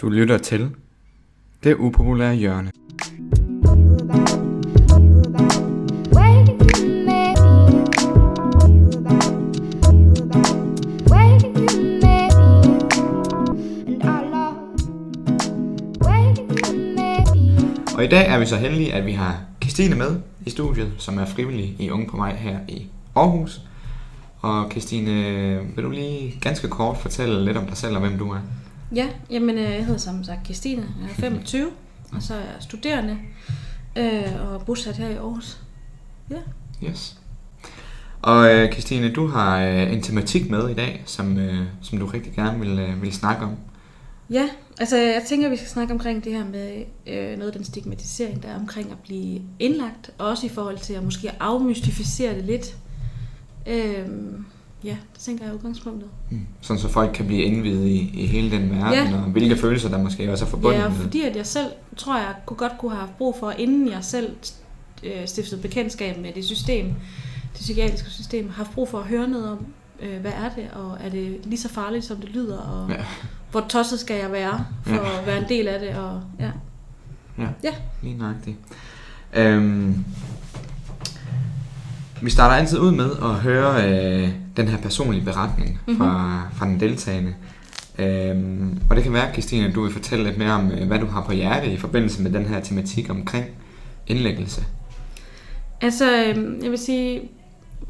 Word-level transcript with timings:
Du 0.00 0.08
lytter 0.08 0.38
til 0.38 0.70
Det 1.64 1.74
upopulære 1.74 2.34
hjørne. 2.34 2.70
Og 17.96 18.04
i 18.04 18.08
dag 18.08 18.28
er 18.28 18.38
vi 18.38 18.46
så 18.46 18.56
heldige, 18.56 18.94
at 18.94 19.06
vi 19.06 19.12
har 19.12 19.40
Christine 19.62 19.94
med 19.94 20.20
i 20.46 20.50
studiet, 20.50 20.92
som 20.98 21.18
er 21.18 21.24
frivillig 21.24 21.76
i 21.78 21.90
Unge 21.90 22.06
på 22.06 22.16
mig 22.16 22.32
her 22.32 22.58
i 22.68 22.86
Aarhus. 23.14 23.60
Og 24.40 24.70
Christine, 24.70 25.26
øh, 25.26 25.76
vil 25.76 25.84
du 25.84 25.90
lige 25.90 26.38
ganske 26.40 26.68
kort 26.68 26.96
fortælle 26.96 27.44
lidt 27.44 27.56
om 27.56 27.66
dig 27.66 27.76
selv 27.76 27.94
og 27.94 28.00
hvem 28.00 28.18
du 28.18 28.30
er? 28.30 28.40
Ja, 28.94 29.08
jamen 29.30 29.58
øh, 29.58 29.62
jeg 29.62 29.84
hedder 29.84 30.00
som 30.00 30.24
sagt 30.24 30.44
Christine, 30.44 30.86
jeg 31.02 31.10
er 31.10 31.14
25, 31.14 31.70
og 32.14 32.22
så 32.22 32.34
er 32.34 32.38
jeg 32.38 32.56
studerende 32.60 33.18
øh, 33.96 34.52
og 34.52 34.62
bosat 34.66 34.96
her 34.96 35.08
i 35.08 35.14
Aarhus. 35.14 35.58
Ja. 36.30 36.38
Yes. 36.84 37.18
Og 38.22 38.54
øh, 38.54 38.72
Christine, 38.72 39.12
du 39.12 39.26
har 39.26 39.64
øh, 39.64 39.92
en 39.92 40.02
tematik 40.02 40.50
med 40.50 40.68
i 40.68 40.74
dag, 40.74 41.02
som, 41.06 41.38
øh, 41.38 41.66
som 41.82 41.98
du 41.98 42.06
rigtig 42.06 42.32
gerne 42.32 42.60
vil, 42.60 42.78
øh, 42.78 43.02
vil 43.02 43.12
snakke 43.12 43.44
om. 43.44 43.56
Ja, 44.30 44.48
altså 44.80 44.96
jeg 44.96 45.22
tænker, 45.28 45.48
vi 45.48 45.56
skal 45.56 45.68
snakke 45.68 45.92
omkring 45.92 46.24
det 46.24 46.32
her 46.32 46.44
med 46.44 46.84
øh, 47.06 47.38
noget 47.38 47.50
af 47.50 47.52
den 47.52 47.64
stigmatisering, 47.64 48.42
der 48.42 48.48
er 48.48 48.58
omkring 48.58 48.90
at 48.90 48.98
blive 48.98 49.42
indlagt, 49.58 50.10
og 50.18 50.28
også 50.28 50.46
i 50.46 50.48
forhold 50.48 50.78
til 50.78 50.94
at 50.94 51.04
måske 51.04 51.42
afmystificere 51.42 52.34
det 52.34 52.44
lidt. 52.44 52.76
Øh, 53.66 54.08
ja, 54.84 54.96
det 55.12 55.20
tænker 55.20 55.44
jeg 55.44 55.50
er 55.50 55.54
udgangspunktet. 55.56 56.08
Mm. 56.30 56.46
Sådan 56.60 56.80
så 56.80 56.88
folk 56.88 57.10
kan 57.14 57.26
blive 57.26 57.42
indvidet 57.42 57.86
i, 57.86 58.10
i 58.22 58.26
hele 58.26 58.50
den 58.50 58.70
verden, 58.70 59.08
Ja. 59.12 59.14
og 59.16 59.20
hvilke 59.22 59.56
følelser 59.56 59.88
der 59.88 60.02
måske 60.02 60.32
også 60.32 60.44
er 60.44 60.48
forbundet 60.48 60.78
Ja, 60.78 60.88
med. 60.88 60.96
fordi 60.96 61.22
at 61.22 61.36
jeg 61.36 61.46
selv, 61.46 61.66
tror 61.96 62.16
jeg, 62.18 62.34
kunne 62.46 62.56
godt 62.56 62.72
kunne 62.78 62.94
have 62.96 63.08
brug 63.18 63.36
for, 63.40 63.50
inden 63.50 63.88
jeg 63.88 63.98
selv 64.04 64.36
øh, 65.04 65.26
stiftede 65.26 65.60
bekendtskab 65.62 66.18
med 66.20 66.32
det 66.32 66.44
system, 66.44 66.86
det 67.52 67.60
psykiatriske 67.60 68.10
system, 68.10 68.50
haft 68.50 68.70
brug 68.74 68.88
for 68.88 68.98
at 68.98 69.04
høre 69.06 69.28
noget 69.28 69.50
om, 69.50 69.66
øh, 70.00 70.20
hvad 70.20 70.32
er 70.32 70.48
det, 70.56 70.64
og 70.74 70.96
er 71.00 71.08
det 71.08 71.36
lige 71.44 71.60
så 71.60 71.68
farligt, 71.68 72.04
som 72.04 72.16
det 72.16 72.28
lyder, 72.28 72.58
og 72.58 72.90
Ja. 72.90 73.04
hvor 73.50 73.64
tosset 73.68 74.00
skal 74.00 74.16
jeg 74.20 74.32
være, 74.32 74.64
for 74.82 74.94
Ja. 74.94 75.20
at 75.20 75.26
være 75.26 75.38
en 75.38 75.48
del 75.48 75.68
af 75.68 75.80
det, 75.80 75.88
og 75.96 76.20
ja. 76.40 76.50
Ja, 77.38 77.48
Ja. 77.64 77.70
lige 78.02 78.18
nøjagtigt. 78.18 78.56
Øhm, 79.34 80.04
vi 82.22 82.30
starter 82.30 82.54
altid 82.56 82.78
ud 82.78 82.92
med 82.92 83.10
at 83.22 83.34
høre 83.34 83.92
øh, 83.92 84.30
den 84.58 84.68
her 84.68 84.78
personlige 84.78 85.24
beretning 85.24 85.80
fra, 85.98 86.42
fra 86.52 86.66
den 86.66 86.80
deltagende. 86.80 87.34
Øhm, 87.98 88.80
og 88.90 88.96
det 88.96 89.04
kan 89.04 89.12
være, 89.12 89.32
Christine, 89.32 89.66
at 89.66 89.74
du 89.74 89.82
vil 89.82 89.92
fortælle 89.92 90.24
lidt 90.24 90.38
mere 90.38 90.52
om, 90.52 90.70
øh, 90.70 90.86
hvad 90.86 90.98
du 90.98 91.06
har 91.06 91.22
på 91.22 91.32
hjerte 91.32 91.72
i 91.72 91.76
forbindelse 91.76 92.22
med 92.22 92.30
den 92.30 92.46
her 92.46 92.60
tematik 92.60 93.10
omkring 93.10 93.46
indlæggelse. 94.06 94.64
Altså, 95.80 96.24
øh, 96.24 96.62
jeg 96.62 96.70
vil 96.70 96.78
sige, 96.78 97.20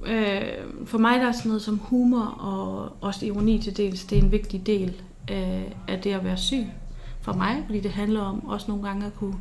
øh, 0.06 0.42
for 0.86 0.98
mig 0.98 1.20
der 1.20 1.28
er 1.28 1.32
sådan 1.32 1.48
noget 1.48 1.62
som 1.62 1.78
humor 1.78 2.24
og 2.24 2.92
også 3.00 3.26
ironi 3.26 3.62
til 3.62 3.76
dels, 3.76 4.04
det 4.04 4.18
er 4.18 4.22
en 4.22 4.32
vigtig 4.32 4.66
del 4.66 4.92
øh, 5.30 5.62
af 5.88 6.00
det 6.04 6.12
at 6.12 6.24
være 6.24 6.36
syg 6.36 6.64
for 7.20 7.32
mig, 7.32 7.62
fordi 7.66 7.80
det 7.80 7.90
handler 7.90 8.20
om 8.20 8.48
også 8.48 8.66
nogle 8.68 8.88
gange 8.88 9.06
at 9.06 9.14
kunne 9.14 9.36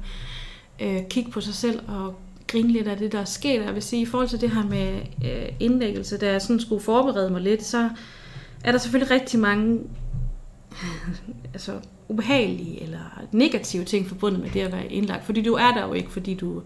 øh, 0.80 1.02
kigge 1.10 1.32
på 1.32 1.42
sig 1.42 1.54
selv 1.54 1.80
og 1.88 2.16
grine 2.48 2.72
lidt 2.72 2.88
af 2.88 2.98
det, 2.98 3.12
der 3.12 3.20
er 3.20 3.26
sket. 3.26 3.66
Jeg 3.66 3.74
vil 3.74 3.84
sige, 3.84 4.02
i 4.02 4.06
forhold 4.06 4.28
til 4.28 4.42
det 4.42 4.52
her 4.52 4.64
med 4.64 5.02
øh, 5.26 5.50
indlæggelse, 5.60 6.18
da 6.18 6.32
jeg 6.32 6.42
sådan 6.42 6.60
skulle 6.60 6.84
forberede 6.84 7.30
mig 7.30 7.42
lidt, 7.42 7.64
så 7.64 7.90
er 8.64 8.72
der 8.72 8.80
selvfølgelig 8.80 9.12
rigtig 9.12 9.40
mange 9.40 9.80
altså, 11.54 11.80
ubehagelige 12.08 12.84
eller 12.84 13.00
negative 13.32 13.84
ting 13.84 14.08
forbundet 14.08 14.42
med 14.42 14.50
det 14.50 14.60
at 14.62 14.72
være 14.72 14.92
indlagt. 14.92 15.26
Fordi 15.26 15.42
du 15.42 15.54
er 15.54 15.72
der 15.72 15.86
jo 15.88 15.94
ikke, 15.94 16.12
fordi 16.12 16.34
du 16.34 16.62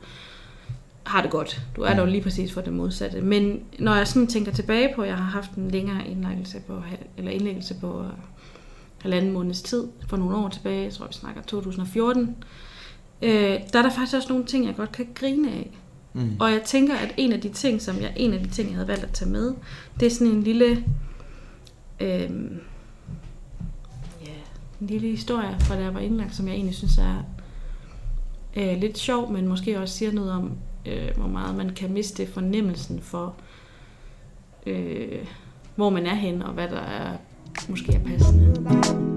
har 1.04 1.22
det 1.22 1.32
godt. 1.32 1.62
Du 1.76 1.82
er 1.82 1.94
der 1.94 2.00
jo 2.02 2.06
lige 2.06 2.24
præcis 2.24 2.54
for 2.54 2.62
det 2.62 2.74
modsatte. 2.74 3.22
Men 3.22 3.64
når 3.80 3.96
jeg 3.96 4.08
sådan 4.08 4.28
tænker 4.28 4.52
tilbage 4.52 4.94
på, 4.96 5.02
at 5.02 5.08
jeg 5.08 5.18
har 5.18 5.24
haft 5.24 5.52
en 5.52 5.72
længere 5.72 6.08
indlæggelse 6.08 6.60
på, 6.68 6.82
eller 7.18 7.32
indlæggelse 7.32 7.76
på 7.82 8.02
øh, 8.02 8.10
halvanden 9.02 9.32
måneds 9.32 9.62
tid 9.62 9.88
for 10.08 10.18
nogle 10.18 10.38
år 10.38 10.50
tilbage, 10.50 10.84
jeg 10.84 10.94
tror 10.94 11.08
vi 11.08 11.14
snakker 11.14 11.42
2014, 11.42 12.36
øh, 13.22 13.60
der 13.74 13.80
er 13.80 13.82
der 13.82 13.90
faktisk 13.90 14.16
også 14.16 14.30
nogle 14.30 14.46
ting, 14.46 14.66
jeg 14.66 14.76
godt 14.76 14.92
kan 14.92 15.08
grine 15.16 15.52
af. 15.52 15.72
Mm. 16.14 16.36
Og 16.40 16.52
jeg 16.52 16.62
tænker, 16.66 16.96
at 16.96 17.14
en 17.18 17.34
af 17.34 17.42
de 17.42 17.50
ting, 17.50 17.82
som 17.82 18.02
jeg, 18.02 18.14
en 18.16 18.34
af 18.34 18.40
de 18.40 18.50
ting, 18.50 18.68
jeg 18.68 18.76
havde 18.76 18.88
valgt 18.88 19.04
at 19.04 19.12
tage 19.12 19.32
med, 19.32 19.54
det 20.00 20.06
er 20.06 20.10
sådan 20.10 20.34
en 20.34 20.44
lille, 20.44 20.86
øh, 22.00 22.30
ja, 24.22 24.34
en 24.82 24.88
lille 24.88 25.08
historie 25.08 25.56
fra 25.60 25.76
da 25.76 25.82
jeg 25.82 25.94
var 25.94 26.00
indlagt, 26.00 26.36
som 26.36 26.48
jeg 26.48 26.56
egentlig 26.56 26.76
synes 26.76 26.98
er 26.98 27.24
øh, 28.56 28.78
lidt 28.78 28.98
sjov, 28.98 29.32
men 29.32 29.48
måske 29.48 29.80
også 29.80 29.98
siger 29.98 30.12
noget 30.12 30.32
om, 30.32 30.52
øh, 30.86 31.18
hvor 31.18 31.28
meget 31.28 31.56
man 31.56 31.70
kan 31.70 31.94
miste 31.94 32.28
fornemmelsen 32.28 33.02
for, 33.02 33.36
øh, 34.66 35.26
hvor 35.76 35.90
man 35.90 36.06
er 36.06 36.16
hen, 36.16 36.42
og 36.42 36.54
hvad 36.54 36.68
der 36.68 36.82
er, 36.82 37.18
måske 37.70 37.94
er 37.94 38.04
passende. 38.04 39.11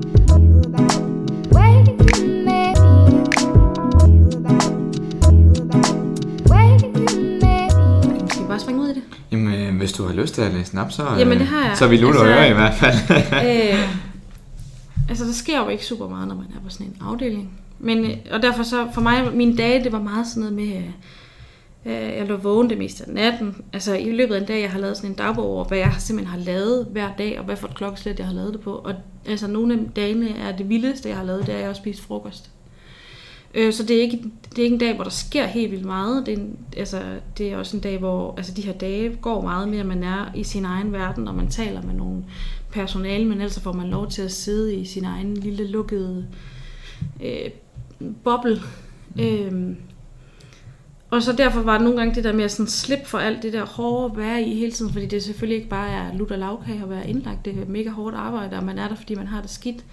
Bare 8.54 8.60
springe 8.60 8.82
ud 8.82 8.88
i 8.88 8.94
det? 8.94 9.02
Jamen, 9.32 9.54
øh, 9.54 9.76
hvis 9.76 9.92
du 9.92 10.06
har 10.06 10.14
lyst 10.14 10.34
til 10.34 10.42
at 10.42 10.54
læse 10.54 10.70
den 10.72 10.78
op, 10.78 10.92
så, 10.92 11.02
øh, 11.02 11.18
Jamen, 11.20 11.38
det 11.38 11.46
har 11.46 11.66
jeg. 11.68 11.76
så 11.76 11.86
vi 11.88 11.96
lutter 11.96 12.20
Altså- 12.20 12.34
altså, 12.34 12.40
øre 12.42 12.50
i 12.50 12.52
hvert 12.52 12.74
fald. 12.74 13.74
øh, 13.74 13.88
altså, 15.08 15.24
der 15.24 15.32
sker 15.32 15.58
jo 15.62 15.68
ikke 15.68 15.84
super 15.84 16.08
meget, 16.08 16.28
når 16.28 16.34
man 16.34 16.44
er 16.56 16.60
på 16.64 16.70
sådan 16.70 16.86
en 16.86 16.96
afdeling. 17.00 17.50
Men, 17.78 18.04
øh, 18.04 18.16
og 18.30 18.42
derfor 18.42 18.62
så, 18.62 18.86
for 18.94 19.00
mig, 19.00 19.30
mine 19.34 19.56
dage, 19.56 19.84
det 19.84 19.92
var 19.92 20.02
meget 20.02 20.26
sådan 20.26 20.40
noget 20.40 20.54
med, 20.56 20.82
øh, 21.86 22.16
jeg 22.18 22.26
lå 22.28 22.36
vågen 22.36 22.70
det 22.70 22.78
meste 22.78 23.04
af 23.08 23.14
natten. 23.14 23.56
Altså, 23.72 23.94
i 23.94 24.12
løbet 24.12 24.34
af 24.34 24.40
en 24.40 24.46
dag, 24.46 24.62
jeg 24.62 24.70
har 24.70 24.78
lavet 24.78 24.96
sådan 24.96 25.10
en 25.10 25.16
dagbog 25.16 25.44
over, 25.46 25.64
hvad 25.64 25.78
jeg 25.78 25.94
simpelthen 25.98 26.38
har 26.38 26.44
lavet 26.44 26.86
hver 26.90 27.08
dag, 27.18 27.38
og 27.38 27.44
hvad 27.44 27.56
for 27.56 27.68
et 27.68 27.74
klokkeslæt, 27.74 28.18
jeg 28.18 28.26
har 28.26 28.34
lavet 28.34 28.52
det 28.52 28.60
på. 28.60 28.70
Og 28.74 28.94
altså, 29.26 29.46
nogle 29.46 29.74
af 29.74 29.80
dagene 29.96 30.28
er 30.38 30.56
det 30.56 30.68
vildeste, 30.68 31.08
jeg 31.08 31.16
har 31.18 31.24
lavet, 31.24 31.46
det 31.46 31.48
er, 31.52 31.54
at 31.56 31.60
jeg 31.60 31.68
har 31.68 31.74
spist 31.74 32.02
frokost. 32.06 32.50
Øh, 33.54 33.72
så 33.72 33.82
det 33.82 33.96
er, 33.96 34.00
ikke, 34.00 34.24
det 34.50 34.58
er 34.58 34.62
ikke 34.62 34.74
en 34.74 34.80
dag, 34.80 34.94
hvor 34.94 35.04
der 35.04 35.10
sker 35.10 35.46
helt 35.46 35.70
vildt 35.70 35.84
meget. 35.84 36.26
Det 36.26 36.34
er, 36.34 36.38
en, 36.38 36.58
altså, 36.76 37.02
det 37.38 37.52
er 37.52 37.56
også 37.56 37.76
en 37.76 37.82
dag, 37.82 37.98
hvor 37.98 38.34
altså, 38.36 38.52
de 38.54 38.62
her 38.62 38.72
dage 38.72 39.16
går 39.16 39.42
meget 39.42 39.68
mere, 39.68 39.84
man 39.84 40.04
er 40.04 40.30
i 40.34 40.44
sin 40.44 40.64
egen 40.64 40.92
verden, 40.92 41.28
og 41.28 41.34
man 41.34 41.48
taler 41.48 41.82
med 41.82 41.94
nogle 41.94 42.24
personale, 42.70 43.24
men 43.24 43.40
ellers 43.40 43.60
får 43.60 43.72
man 43.72 43.90
lov 43.90 44.10
til 44.10 44.22
at 44.22 44.32
sidde 44.32 44.74
i 44.74 44.84
sin 44.84 45.04
egen 45.04 45.34
lille 45.34 45.66
lukkede 45.66 46.26
øh, 47.22 47.50
boble. 48.24 48.60
Øhm, 49.20 49.76
og 51.10 51.22
så 51.22 51.32
derfor 51.32 51.60
var 51.60 51.72
det 51.72 51.82
nogle 51.82 51.98
gange 51.98 52.14
det 52.14 52.24
der 52.24 52.32
med 52.32 52.44
at 52.44 52.52
sådan 52.52 52.66
slippe 52.66 53.06
for 53.06 53.18
alt 53.18 53.42
det 53.42 53.52
der 53.52 53.66
hårde 53.66 54.10
at 54.12 54.16
være 54.16 54.42
i 54.42 54.54
hele 54.54 54.72
tiden, 54.72 54.92
fordi 54.92 55.06
det 55.06 55.22
selvfølgelig 55.22 55.56
ikke 55.56 55.68
bare 55.68 55.90
er 55.90 56.14
lutter 56.14 56.36
lavkage 56.36 56.82
at 56.82 56.90
være 56.90 57.08
indlagt, 57.08 57.44
det 57.44 57.58
er 57.58 57.66
mega 57.68 57.90
hårdt 57.90 58.16
arbejde, 58.16 58.56
og 58.56 58.64
man 58.64 58.78
er 58.78 58.88
der, 58.88 58.94
fordi 58.94 59.14
man 59.14 59.26
har 59.26 59.40
det 59.40 59.50
skidt. 59.50 59.84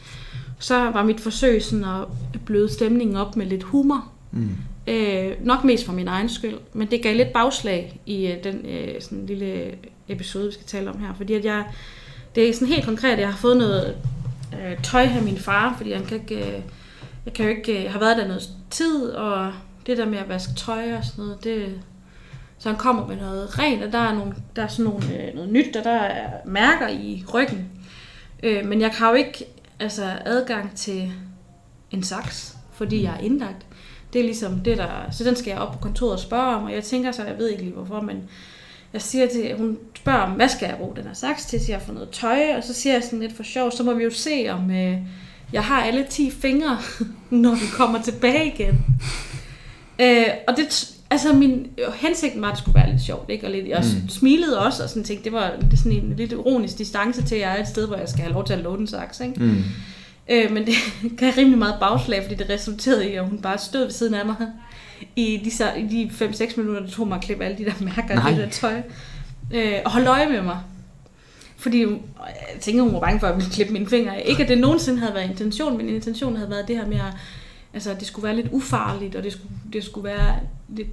Så 0.62 0.76
var 0.76 1.04
mit 1.04 1.20
forsøg 1.20 1.64
sådan 1.64 1.86
at 1.86 2.08
bløde 2.46 2.74
stemningen 2.74 3.16
op 3.16 3.36
med 3.36 3.46
lidt 3.46 3.64
humor. 3.64 4.12
Mm. 4.32 4.50
Øh, 4.88 5.32
nok 5.46 5.64
mest 5.64 5.86
for 5.86 5.94
min 5.94 6.08
egen 6.08 6.30
skyld, 6.30 6.58
men 6.74 6.92
det 6.92 7.02
gav 7.04 7.16
lidt 7.16 7.34
bagslag 7.34 8.00
i 8.06 8.28
øh, 8.28 8.44
den 8.44 8.66
øh, 8.66 9.02
sådan 9.02 9.26
lille 9.26 9.72
episode, 10.08 10.46
vi 10.46 10.52
skal 10.52 10.66
tale 10.66 10.90
om 10.90 11.00
her. 11.00 11.14
Fordi 11.18 11.34
at 11.34 11.46
jeg, 11.46 11.66
det 12.36 12.50
er 12.50 12.54
sådan 12.54 12.68
helt 12.68 12.86
konkret, 12.86 13.12
at 13.12 13.20
jeg 13.20 13.30
har 13.30 13.38
fået 13.38 13.58
noget 13.58 13.98
øh, 14.54 14.84
tøj 14.84 15.02
af 15.02 15.22
min 15.22 15.38
far, 15.38 15.74
fordi 15.78 15.92
han 15.92 16.06
kan 16.06 16.20
ikke, 16.22 16.36
øh, 16.36 16.62
jeg 17.26 17.34
kan 17.34 17.46
jo 17.46 17.52
ikke, 17.52 17.86
øh, 17.86 17.92
har 17.92 18.00
været 18.00 18.18
der 18.18 18.28
noget 18.28 18.50
tid, 18.70 19.10
og 19.10 19.54
det 19.86 19.98
der 19.98 20.06
med 20.06 20.18
at 20.18 20.30
vaske 20.30 20.54
tøj 20.54 20.94
og 20.94 21.06
sådan 21.06 21.24
noget, 21.24 21.44
det, 21.44 21.82
så 22.58 22.70
han 22.70 22.78
kommer 22.78 23.08
med 23.08 23.16
noget 23.16 23.60
rent, 23.60 23.84
og 23.84 23.92
der 23.92 24.00
er, 24.00 24.14
nogle, 24.14 24.34
der 24.56 24.64
er 24.64 24.68
sådan 24.68 24.86
nogle, 24.86 25.28
øh, 25.28 25.36
noget 25.36 25.50
nyt, 25.50 25.76
og 25.76 25.84
der 25.84 25.92
er 25.92 26.30
mærker 26.46 26.88
i 26.88 27.26
ryggen. 27.34 27.70
Øh, 28.44 28.66
men 28.66 28.82
jeg 28.82 28.90
har 28.90 29.10
jo 29.10 29.16
ikke 29.16 29.46
altså, 29.82 30.18
adgang 30.26 30.76
til 30.76 31.12
en 31.92 32.04
saks, 32.04 32.56
fordi 32.74 33.04
jeg 33.04 33.14
er 33.14 33.20
indlagt. 33.20 33.66
Det 34.14 34.20
er 34.20 34.24
ligesom 34.24 34.60
det, 34.60 34.78
der... 34.78 35.12
Så 35.12 35.24
den 35.24 35.36
skal 35.36 35.52
jeg 35.52 35.60
op 35.60 35.74
på 35.74 35.80
kontoret 35.80 36.14
og 36.14 36.20
spørge 36.20 36.56
om, 36.56 36.64
og 36.64 36.74
jeg 36.74 36.84
tænker 36.84 37.12
så, 37.12 37.24
jeg 37.24 37.38
ved 37.38 37.50
ikke 37.50 37.64
lige 37.64 37.74
hvorfor, 37.74 38.02
men 38.02 38.24
jeg 38.94 39.02
siger 39.02 39.28
til, 39.28 39.58
hun 39.58 39.78
spørger 39.96 40.20
om, 40.20 40.32
hvad 40.32 40.50
skal 40.50 40.68
jeg 40.68 40.78
bruge 40.78 40.96
den 40.96 41.04
her 41.04 41.14
saks 41.14 41.46
til, 41.46 41.66
så 41.66 41.72
jeg 41.72 41.82
får 41.82 41.94
noget 41.94 42.10
tøj, 42.10 42.56
og 42.58 42.64
så 42.64 42.74
siger 42.74 42.94
jeg 42.94 43.04
sådan 43.04 43.20
lidt 43.20 43.36
for 43.36 43.44
sjov, 43.44 43.72
så 43.72 43.84
må 43.84 43.94
vi 43.94 44.04
jo 44.04 44.12
se, 44.12 44.48
om 44.50 44.72
øh, 44.72 44.98
jeg 45.54 45.64
har 45.64 45.84
alle 45.84 46.06
10 46.10 46.32
fingre, 46.32 46.78
når 47.30 47.56
vi 47.56 47.66
kommer 47.74 48.02
tilbage 48.02 48.54
igen. 48.54 48.86
Øh, 50.00 50.28
og 50.48 50.58
det, 50.58 50.96
altså 51.12 51.34
min 51.34 51.68
hensigten 51.96 52.42
var, 52.42 52.48
at 52.48 52.52
det 52.52 52.60
skulle 52.64 52.76
være 52.76 52.92
lidt 52.92 53.02
sjovt, 53.02 53.30
ikke? 53.30 53.46
Og 53.48 53.52
lidt, 53.52 53.68
jeg 53.68 53.84
Mm. 54.04 54.10
smilede 54.10 54.60
også, 54.60 54.84
og 54.84 54.90
sådan 54.90 55.04
tænkte, 55.04 55.24
det 55.24 55.34
var 55.34 55.54
det 55.72 55.80
sådan 55.80 55.92
en 55.92 56.14
lidt 56.18 56.32
ironisk 56.32 56.78
distance 56.78 57.24
til, 57.24 57.36
at 57.36 57.42
jeg 57.42 57.58
er 57.58 57.62
et 57.62 57.68
sted, 57.68 57.88
hvor 57.88 57.96
jeg 57.96 58.10
skal 58.10 58.22
have 58.22 58.34
lov 58.34 58.46
til 58.46 58.54
at 58.54 58.60
låne 58.60 58.82
en 58.82 58.88
saks, 58.88 59.20
ikke? 59.20 59.44
Mm. 59.44 59.64
Øh, 60.30 60.52
men 60.52 60.66
det 60.66 60.74
gav 61.20 61.32
rimelig 61.38 61.60
meget 61.60 61.76
bagslag, 61.80 62.24
fordi 62.24 62.36
det 62.36 62.50
resulterede 62.50 63.10
i, 63.10 63.14
at 63.16 63.26
hun 63.26 63.38
bare 63.42 63.58
stod 63.58 63.82
ved 63.84 63.92
siden 63.92 64.14
af 64.14 64.26
mig 64.26 64.36
i 65.16 65.42
de, 65.46 65.52
så- 65.52 65.74
i 65.78 65.82
de 65.82 66.10
5-6 66.26 66.58
minutter, 66.58 66.82
det 66.82 66.92
tog 66.92 67.08
mig 67.08 67.16
at 67.18 67.24
klippe 67.24 67.46
alle 67.46 67.58
de 67.58 67.66
der 67.66 67.74
mærker 67.96 68.16
Nej. 68.16 68.30
af 68.30 68.36
det 68.36 68.44
der 68.46 68.50
tøj. 68.50 68.82
Øh, 69.54 69.74
og 69.86 69.92
holde 69.92 70.08
øje 70.08 70.30
med 70.30 70.42
mig. 70.42 70.58
fordi 71.58 71.82
jeg 71.82 71.90
tænker, 72.62 72.84
hun 72.84 72.94
var 72.94 73.00
bange 73.00 73.20
for, 73.20 73.28
at 73.28 73.32
jeg 73.32 73.38
ville 73.42 73.52
klippe 73.54 73.74
mine 73.74 73.88
fingre. 73.88 74.28
Ikke 74.28 74.44
at 74.44 74.50
det 74.50 74.58
nogensinde 74.58 75.00
havde 75.00 75.14
været 75.14 75.30
intention, 75.30 75.78
men 75.78 75.90
intentionen 75.90 76.38
havde 76.38 76.50
været 76.52 76.68
det 76.68 76.76
her 76.78 76.88
med, 76.88 76.96
at 76.98 77.14
altså, 77.74 77.94
det 78.00 78.08
skulle 78.08 78.24
være 78.28 78.36
lidt 78.36 78.48
ufarligt, 78.52 79.16
og 79.16 79.24
det 79.24 79.32
skulle, 79.32 79.50
det 79.74 79.84
skulle 79.84 80.04
være 80.06 80.36
lidt 80.72 80.88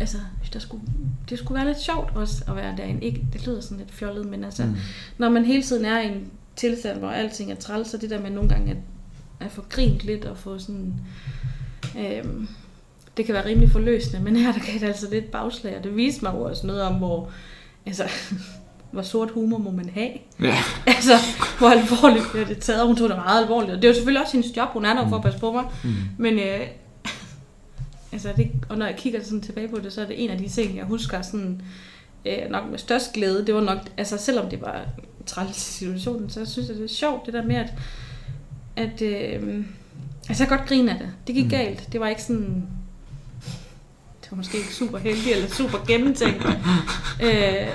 altså, 0.00 0.18
der 0.52 0.58
skulle, 0.58 0.82
det 1.30 1.38
skulle 1.38 1.58
være 1.58 1.66
lidt 1.66 1.82
sjovt 1.82 2.16
også 2.16 2.44
at 2.48 2.56
være 2.56 2.76
derinde. 2.76 3.04
Ikke, 3.04 3.26
det 3.32 3.46
lyder 3.46 3.60
sådan 3.60 3.78
lidt 3.78 3.92
fjollet, 3.92 4.26
men 4.26 4.44
altså, 4.44 4.64
mm. 4.64 4.76
når 5.18 5.28
man 5.28 5.44
hele 5.44 5.62
tiden 5.62 5.84
er 5.84 6.00
i 6.00 6.06
en 6.06 6.30
tilstand, 6.56 6.98
hvor 6.98 7.08
alting 7.08 7.52
er 7.52 7.56
træls, 7.56 7.88
så 7.88 7.96
det 7.96 8.10
der 8.10 8.20
med 8.20 8.30
nogle 8.30 8.48
gange 8.48 8.70
at, 8.70 8.76
at 9.40 9.52
få 9.52 9.64
grint 9.68 10.04
lidt 10.04 10.24
og 10.24 10.38
få 10.38 10.58
sådan... 10.58 10.94
Øhm, 11.98 12.48
det 13.16 13.24
kan 13.24 13.34
være 13.34 13.46
rimelig 13.46 13.70
forløsende, 13.70 14.22
men 14.22 14.36
her 14.36 14.52
der 14.52 14.60
kan 14.60 14.80
det 14.80 14.86
altså 14.86 15.10
lidt 15.10 15.30
bagslag, 15.30 15.76
og 15.76 15.84
det 15.84 15.96
viste 15.96 16.24
mig 16.24 16.34
jo 16.34 16.42
også 16.42 16.66
noget 16.66 16.82
om, 16.82 16.94
hvor, 16.94 17.30
altså, 17.86 18.04
hvor 18.92 19.02
sort 19.02 19.30
humor 19.30 19.58
må 19.58 19.70
man 19.70 19.90
have. 19.94 20.10
Ja. 20.40 20.56
Altså, 20.86 21.12
hvor 21.58 21.68
alvorligt 21.68 22.24
bliver 22.32 22.46
det 22.46 22.58
taget, 22.58 22.80
og 22.80 22.86
hun 22.86 22.96
tog 22.96 23.08
det 23.08 23.16
meget 23.16 23.42
alvorligt. 23.42 23.72
Og 23.72 23.76
det 23.76 23.84
er 23.84 23.88
jo 23.88 23.94
selvfølgelig 23.94 24.22
også 24.22 24.32
hendes 24.32 24.56
job, 24.56 24.68
hun 24.68 24.84
er 24.84 24.94
der 24.94 25.08
for 25.08 25.16
at 25.16 25.22
passe 25.22 25.38
på 25.40 25.52
mig. 25.52 25.64
Mm. 25.84 25.90
Men 26.18 26.38
øh, 26.38 26.60
altså 28.16 28.32
det, 28.36 28.50
og 28.68 28.78
når 28.78 28.86
jeg 28.86 28.96
kigger 28.96 29.24
sådan 29.24 29.40
tilbage 29.40 29.68
på 29.68 29.78
det, 29.78 29.92
så 29.92 30.00
er 30.00 30.06
det 30.06 30.24
en 30.24 30.30
af 30.30 30.38
de 30.38 30.48
ting, 30.48 30.76
jeg 30.76 30.84
husker 30.84 31.22
sådan, 31.22 31.62
øh, 32.26 32.50
nok 32.50 32.70
med 32.70 32.78
størst 32.78 33.12
glæde. 33.12 33.46
Det 33.46 33.54
var 33.54 33.60
nok, 33.60 33.78
altså 33.96 34.18
selvom 34.18 34.50
det 34.50 34.60
var 34.60 34.86
træls 35.26 35.56
situation, 35.56 36.30
så 36.30 36.44
synes 36.44 36.68
jeg, 36.68 36.76
det 36.76 36.84
er 36.84 36.88
sjovt, 36.88 37.26
det 37.26 37.34
der 37.34 37.44
med, 37.44 37.56
at, 37.56 37.72
at 38.76 39.02
øh, 39.02 39.64
altså 40.28 40.44
jeg 40.44 40.48
godt 40.48 40.68
grine 40.68 40.92
af 40.92 40.98
det. 40.98 41.08
Det 41.26 41.34
gik 41.34 41.44
mm. 41.44 41.50
galt. 41.50 41.88
Det 41.92 42.00
var 42.00 42.08
ikke 42.08 42.22
sådan, 42.22 42.66
det 44.22 44.30
var 44.30 44.36
måske 44.36 44.58
ikke 44.58 44.74
super 44.74 44.98
heldig 44.98 45.32
eller 45.32 45.48
super 45.48 45.78
gennemtænkt. 45.86 46.46
øh, 47.26 47.68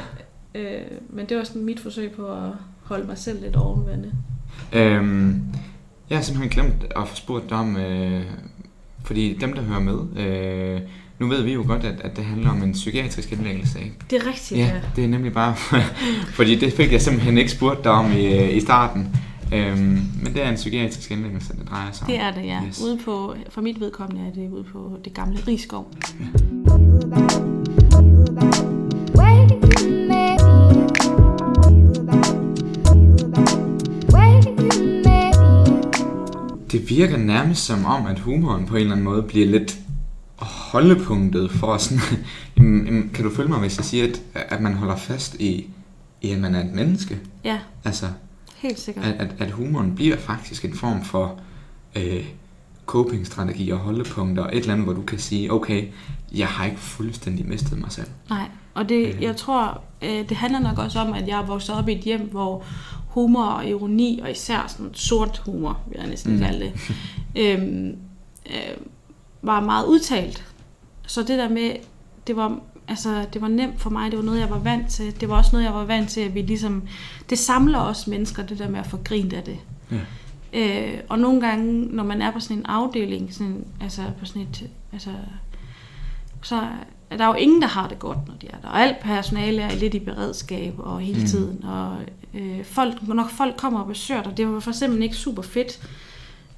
øh, 0.56 0.82
men 1.10 1.26
det 1.30 1.38
var 1.38 1.44
sådan 1.44 1.66
mit 1.66 1.80
forsøg 1.80 2.12
på 2.12 2.32
at 2.32 2.52
holde 2.84 3.08
mig 3.08 3.18
selv 3.18 3.42
lidt 3.42 3.56
ovenvande. 3.56 4.12
Øhm, 4.74 5.42
jeg 6.10 6.18
har 6.18 6.24
simpelthen 6.24 6.50
glemt 6.50 6.84
at 6.96 7.08
få 7.08 7.16
spurgt 7.16 7.50
dig 7.50 7.58
om, 7.58 7.78
øh, 7.78 8.26
fordi 9.04 9.38
dem, 9.42 9.54
der 9.54 9.62
hører 9.62 9.80
med, 9.80 10.26
øh, 10.26 10.82
nu 11.20 11.28
ved 11.28 11.42
vi 11.44 11.54
jo 11.54 11.64
godt, 11.68 11.84
at, 11.84 12.02
at 12.02 12.18
det 12.18 12.26
handler 12.26 12.50
om 12.50 12.64
en 12.64 12.72
psykiatrisk 12.72 13.32
indlæggelse. 13.32 13.80
Ikke? 13.80 13.96
Det 14.10 14.22
er 14.22 14.28
rigtigt, 14.28 14.60
ja. 14.60 14.66
ja. 14.66 14.82
det 14.96 15.04
er 15.04 15.08
nemlig 15.08 15.34
bare, 15.34 15.56
fordi 16.38 16.56
det 16.56 16.74
fik 16.74 16.92
jeg 16.92 17.02
simpelthen 17.02 17.38
ikke 17.38 17.52
spurgt 17.52 17.84
dig 17.84 17.92
om 17.92 18.12
i, 18.12 18.26
øh, 18.26 18.58
i 18.58 18.60
starten. 18.60 19.16
Øhm, 19.54 20.02
men 20.24 20.34
det 20.34 20.46
er 20.46 20.50
en 20.50 20.56
psykiatrisk 20.56 21.12
indlæggelse, 21.12 21.54
det 21.54 21.70
drejer 21.70 21.92
sig 21.92 22.04
om. 22.04 22.12
Det 22.12 22.20
er 22.20 22.32
det, 22.32 22.46
ja. 22.46 22.62
Yes. 22.68 22.82
Ude 22.82 23.00
på, 23.06 23.36
for 23.50 23.62
mit 23.62 23.80
vedkommende 23.80 24.28
er 24.28 24.34
det 24.34 24.50
ude 24.50 24.64
på 24.64 24.98
det 25.06 25.14
gamle 25.14 25.40
Rigskov. 25.48 25.92
Ja. 26.20 26.61
Det 36.72 36.90
virker 36.90 37.18
nærmest 37.18 37.66
som 37.66 37.86
om, 37.86 38.06
at 38.06 38.20
humoren 38.20 38.66
på 38.66 38.76
en 38.76 38.82
eller 38.82 38.92
anden 38.92 39.04
måde 39.06 39.24
bliver 39.24 39.48
lidt 39.48 39.80
holdepunktet 40.38 41.52
for 41.52 41.78
sådan... 41.78 42.00
kan 43.14 43.24
du 43.24 43.30
følge 43.30 43.50
mig, 43.50 43.60
hvis 43.60 43.78
jeg 43.78 43.86
siger, 43.86 44.08
at, 44.08 44.22
at 44.34 44.62
man 44.62 44.74
holder 44.74 44.96
fast 44.96 45.36
i, 45.36 45.70
i, 46.22 46.32
at 46.32 46.40
man 46.40 46.56
er 46.56 46.64
et 46.66 46.74
menneske? 46.74 47.20
Ja, 47.44 47.60
Altså, 47.84 48.06
helt 48.56 48.80
sikkert. 48.80 49.06
at, 49.06 49.14
at, 49.14 49.36
at 49.40 49.52
humoren 49.52 49.96
bliver 49.96 50.18
faktisk 50.18 50.66
en 50.66 50.74
form 50.74 51.04
for 51.04 51.40
øh, 51.96 52.26
coping-strategi 52.86 53.70
og 53.70 53.80
holdepunkter, 53.80 54.48
et 54.48 54.56
eller 54.58 54.74
andet, 54.74 54.86
hvor 54.86 54.94
du 54.94 55.02
kan 55.02 55.20
sige, 55.20 55.52
okay, 55.52 55.88
jeg 56.32 56.48
har 56.48 56.66
ikke 56.66 56.80
fuldstændig 56.80 57.48
mistet 57.48 57.80
mig 57.80 57.92
selv. 57.92 58.08
Nej, 58.30 58.48
og 58.74 58.90
det, 58.90 59.08
øh. 59.08 59.24
jeg 59.24 59.36
tror, 59.36 59.82
øh, 60.02 60.30
det 60.30 60.38
handler 60.38 60.60
nok 60.60 60.78
også 60.78 61.00
om, 61.00 61.14
at 61.14 61.28
jeg 61.28 61.40
er 61.40 61.46
vokset 61.46 61.76
op 61.76 61.90
i 61.90 61.94
et 61.94 62.00
hjem, 62.00 62.30
hvor 62.30 62.64
humor 63.08 63.46
og 63.46 63.68
ironi, 63.68 64.20
og 64.24 64.32
især 64.32 64.66
sådan 64.68 64.94
sort 64.94 65.42
humor, 65.46 65.80
vil 65.88 65.98
jeg 66.00 66.10
næsten 66.10 66.34
mm. 66.34 66.40
kalde 66.40 66.60
det, 66.60 66.74
øhm, 67.36 67.98
øh, 68.50 68.78
var 69.42 69.60
meget 69.60 69.86
udtalt. 69.86 70.46
Så 71.08 71.22
det 71.22 71.38
der 71.38 71.50
med, 71.50 71.72
det 72.28 72.36
var, 72.36 72.60
altså, 72.88 73.26
det 73.34 73.42
var 73.42 73.48
nemt 73.48 73.82
for 73.82 73.90
mig, 73.90 74.12
det 74.12 74.20
var 74.20 74.26
noget, 74.26 74.40
jeg 74.40 74.50
var 74.50 74.60
vant 74.60 74.90
til. 74.90 75.22
Det 75.22 75.30
var 75.30 75.38
også 75.38 75.50
noget, 75.54 75.66
jeg 75.66 75.74
var 75.74 75.86
vant 75.86 76.10
til, 76.10 76.22
at 76.22 76.36
vi 76.36 76.42
ligesom, 76.42 76.84
det 77.30 77.40
samler 77.40 77.80
os 77.80 78.08
mennesker, 78.08 78.46
det 78.46 78.60
der 78.60 78.70
med 78.70 78.80
at 78.80 78.88
få 78.88 78.98
grint 78.98 79.34
af 79.34 79.44
det. 79.44 79.58
Ja. 79.92 80.00
Øh, 80.54 81.00
og 81.10 81.20
nogle 81.20 81.42
gange, 81.42 81.86
når 81.96 82.04
man 82.04 82.22
er 82.22 82.32
på 82.32 82.40
sådan 82.40 82.58
en 82.58 82.66
afdeling, 82.66 83.34
sådan, 83.34 83.66
altså 83.82 84.02
på 84.20 84.26
sådan 84.26 84.42
et, 84.42 84.70
altså, 84.94 85.10
så 86.42 86.62
er 87.12 87.18
der 87.18 87.28
jo 87.28 87.34
ingen, 87.34 87.62
der 87.62 87.68
har 87.68 87.88
det 87.88 88.00
godt, 88.00 88.18
når 88.28 88.34
de 88.42 88.48
er 88.48 88.58
der. 88.62 88.68
Og 88.68 88.82
alt 88.82 89.00
personale 89.00 89.62
er 89.62 89.76
lidt 89.76 89.94
i 89.94 90.00
beredskab 90.00 90.74
og 90.78 91.00
hele 91.00 91.20
mm. 91.20 91.26
tiden. 91.26 91.64
Og 91.64 91.98
øh, 92.34 92.66
folk, 92.66 93.08
når 93.08 93.28
folk 93.28 93.58
kommer 93.58 93.80
og 93.80 93.88
besøger 93.88 94.24
dig, 94.24 94.38
det 94.38 94.48
var 94.48 94.60
for 94.60 94.72
eksempel 94.72 95.04
ikke 95.04 95.16
super 95.16 95.42
fedt, 95.42 95.80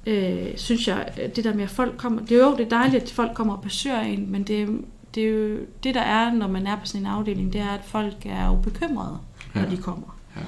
øh, 0.06 0.56
synes 0.56 0.88
jeg, 0.88 1.08
det 1.36 1.44
der 1.44 1.54
med, 1.54 1.64
at 1.64 1.70
folk 1.70 1.96
kommer, 1.96 2.22
det 2.22 2.40
er 2.40 2.44
jo 2.44 2.56
det 2.56 2.64
er 2.64 2.68
dejligt, 2.68 3.02
at 3.02 3.10
folk 3.10 3.34
kommer 3.34 3.54
og 3.54 3.62
besøger 3.62 4.00
en, 4.00 4.32
men 4.32 4.42
det, 4.42 4.80
det 5.14 5.22
er 5.22 5.28
jo 5.28 5.58
det, 5.84 5.94
der 5.94 6.00
er, 6.00 6.32
når 6.32 6.48
man 6.48 6.66
er 6.66 6.76
på 6.76 6.86
sådan 6.86 7.00
en 7.00 7.06
afdeling, 7.06 7.52
det 7.52 7.60
er, 7.60 7.70
at 7.70 7.84
folk 7.84 8.26
er 8.26 8.46
jo 8.46 8.54
bekymrede, 8.54 9.18
når 9.54 9.62
ja. 9.62 9.70
de 9.70 9.76
kommer. 9.76 10.18
Ja. 10.36 10.42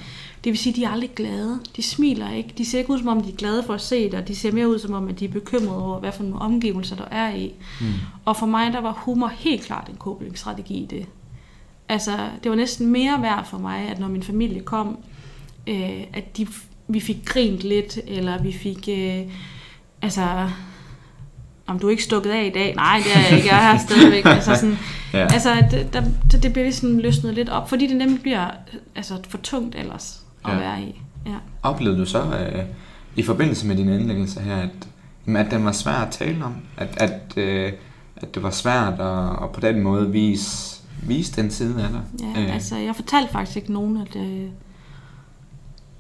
Det 0.46 0.52
vil 0.52 0.58
sige, 0.58 0.72
at 0.72 0.76
de 0.76 0.84
er 0.84 0.88
aldrig 0.88 1.10
glade. 1.16 1.60
De 1.76 1.82
smiler 1.82 2.30
ikke. 2.32 2.54
De 2.58 2.64
ser 2.64 2.78
ikke 2.78 2.90
ud, 2.90 2.98
som 2.98 3.08
om 3.08 3.22
de 3.22 3.32
er 3.32 3.36
glade 3.36 3.62
for 3.62 3.74
at 3.74 3.80
se 3.80 4.10
dig. 4.10 4.28
De 4.28 4.36
ser 4.36 4.52
mere 4.52 4.68
ud, 4.68 4.78
som 4.78 4.94
om 4.94 5.08
at 5.08 5.20
de 5.20 5.24
er 5.24 5.28
bekymrede 5.28 5.84
over, 5.84 6.00
hvad 6.00 6.12
for 6.12 6.22
nogle 6.22 6.38
omgivelser 6.38 6.96
der 6.96 7.04
er 7.04 7.34
i. 7.34 7.54
Mm. 7.80 7.86
Og 8.24 8.36
for 8.36 8.46
mig, 8.46 8.72
der 8.72 8.80
var 8.80 8.92
humor 8.92 9.28
helt 9.28 9.62
klart 9.62 9.88
en 9.88 9.96
koblingsstrategi 9.96 10.74
i 10.74 10.86
det. 10.86 11.06
Altså, 11.88 12.10
det 12.42 12.50
var 12.50 12.56
næsten 12.56 12.86
mere 12.86 13.22
værd 13.22 13.46
for 13.46 13.58
mig, 13.58 13.88
at 13.88 13.98
når 13.98 14.08
min 14.08 14.22
familie 14.22 14.60
kom, 14.60 14.98
øh, 15.66 16.04
at 16.12 16.36
de, 16.36 16.46
vi 16.88 17.00
fik 17.00 17.24
grint 17.24 17.60
lidt, 17.60 17.98
eller 18.06 18.42
vi 18.42 18.52
fik... 18.52 18.88
Øh, 18.88 19.22
altså, 20.02 20.50
om 21.66 21.78
du 21.78 21.86
er 21.86 21.90
ikke 21.90 22.04
stukket 22.04 22.30
af 22.30 22.44
i 22.44 22.50
dag. 22.50 22.74
Nej, 22.74 23.02
det 23.04 23.16
er 23.16 23.20
jeg 23.28 23.36
ikke. 23.36 23.48
Jeg 23.54 23.68
er 23.68 23.72
her 23.72 23.78
stadigvæk. 23.78 24.26
altså, 24.36 24.54
sådan, 24.54 24.78
ja. 25.12 25.18
altså 25.18 25.64
det, 25.70 25.92
der, 25.92 26.38
det 26.38 26.52
bliver 26.52 26.70
sådan 26.70 27.00
løsnet 27.00 27.34
lidt 27.34 27.48
op, 27.48 27.68
fordi 27.68 27.86
det 27.86 27.96
nemlig 27.96 28.22
bliver 28.22 28.50
altså, 28.94 29.14
for 29.28 29.38
tungt 29.38 29.74
ellers 29.74 30.25
at 30.46 30.52
ja. 30.52 30.58
være 30.58 30.82
i. 30.82 31.02
Ja. 31.26 31.36
Oplevede 31.62 31.98
du 31.98 32.06
så 32.06 32.22
øh, 32.22 32.64
i 33.16 33.22
forbindelse 33.22 33.66
med 33.66 33.76
din 33.76 33.88
indlæggelse 33.88 34.40
her, 34.40 34.56
at, 34.56 34.88
at 35.36 35.50
den 35.50 35.64
var 35.64 35.72
svær 35.72 35.92
at 35.92 36.12
tale 36.12 36.44
om? 36.44 36.54
At, 36.76 37.02
at, 37.02 37.32
øh, 37.36 37.72
at 38.16 38.34
det 38.34 38.42
var 38.42 38.50
svært 38.50 39.00
at, 39.00 39.42
at 39.42 39.52
på 39.52 39.60
den 39.60 39.82
måde 39.82 40.12
vise, 40.12 40.82
vise 41.02 41.42
den 41.42 41.50
side 41.50 41.82
af 41.82 41.88
dig? 41.88 42.02
Ja, 42.20 42.42
øh. 42.42 42.54
altså 42.54 42.76
jeg 42.76 42.96
fortalte 42.96 43.32
faktisk 43.32 43.56
ikke 43.56 43.72
nogen, 43.72 43.96
at 43.96 44.16
øh, 44.16 44.48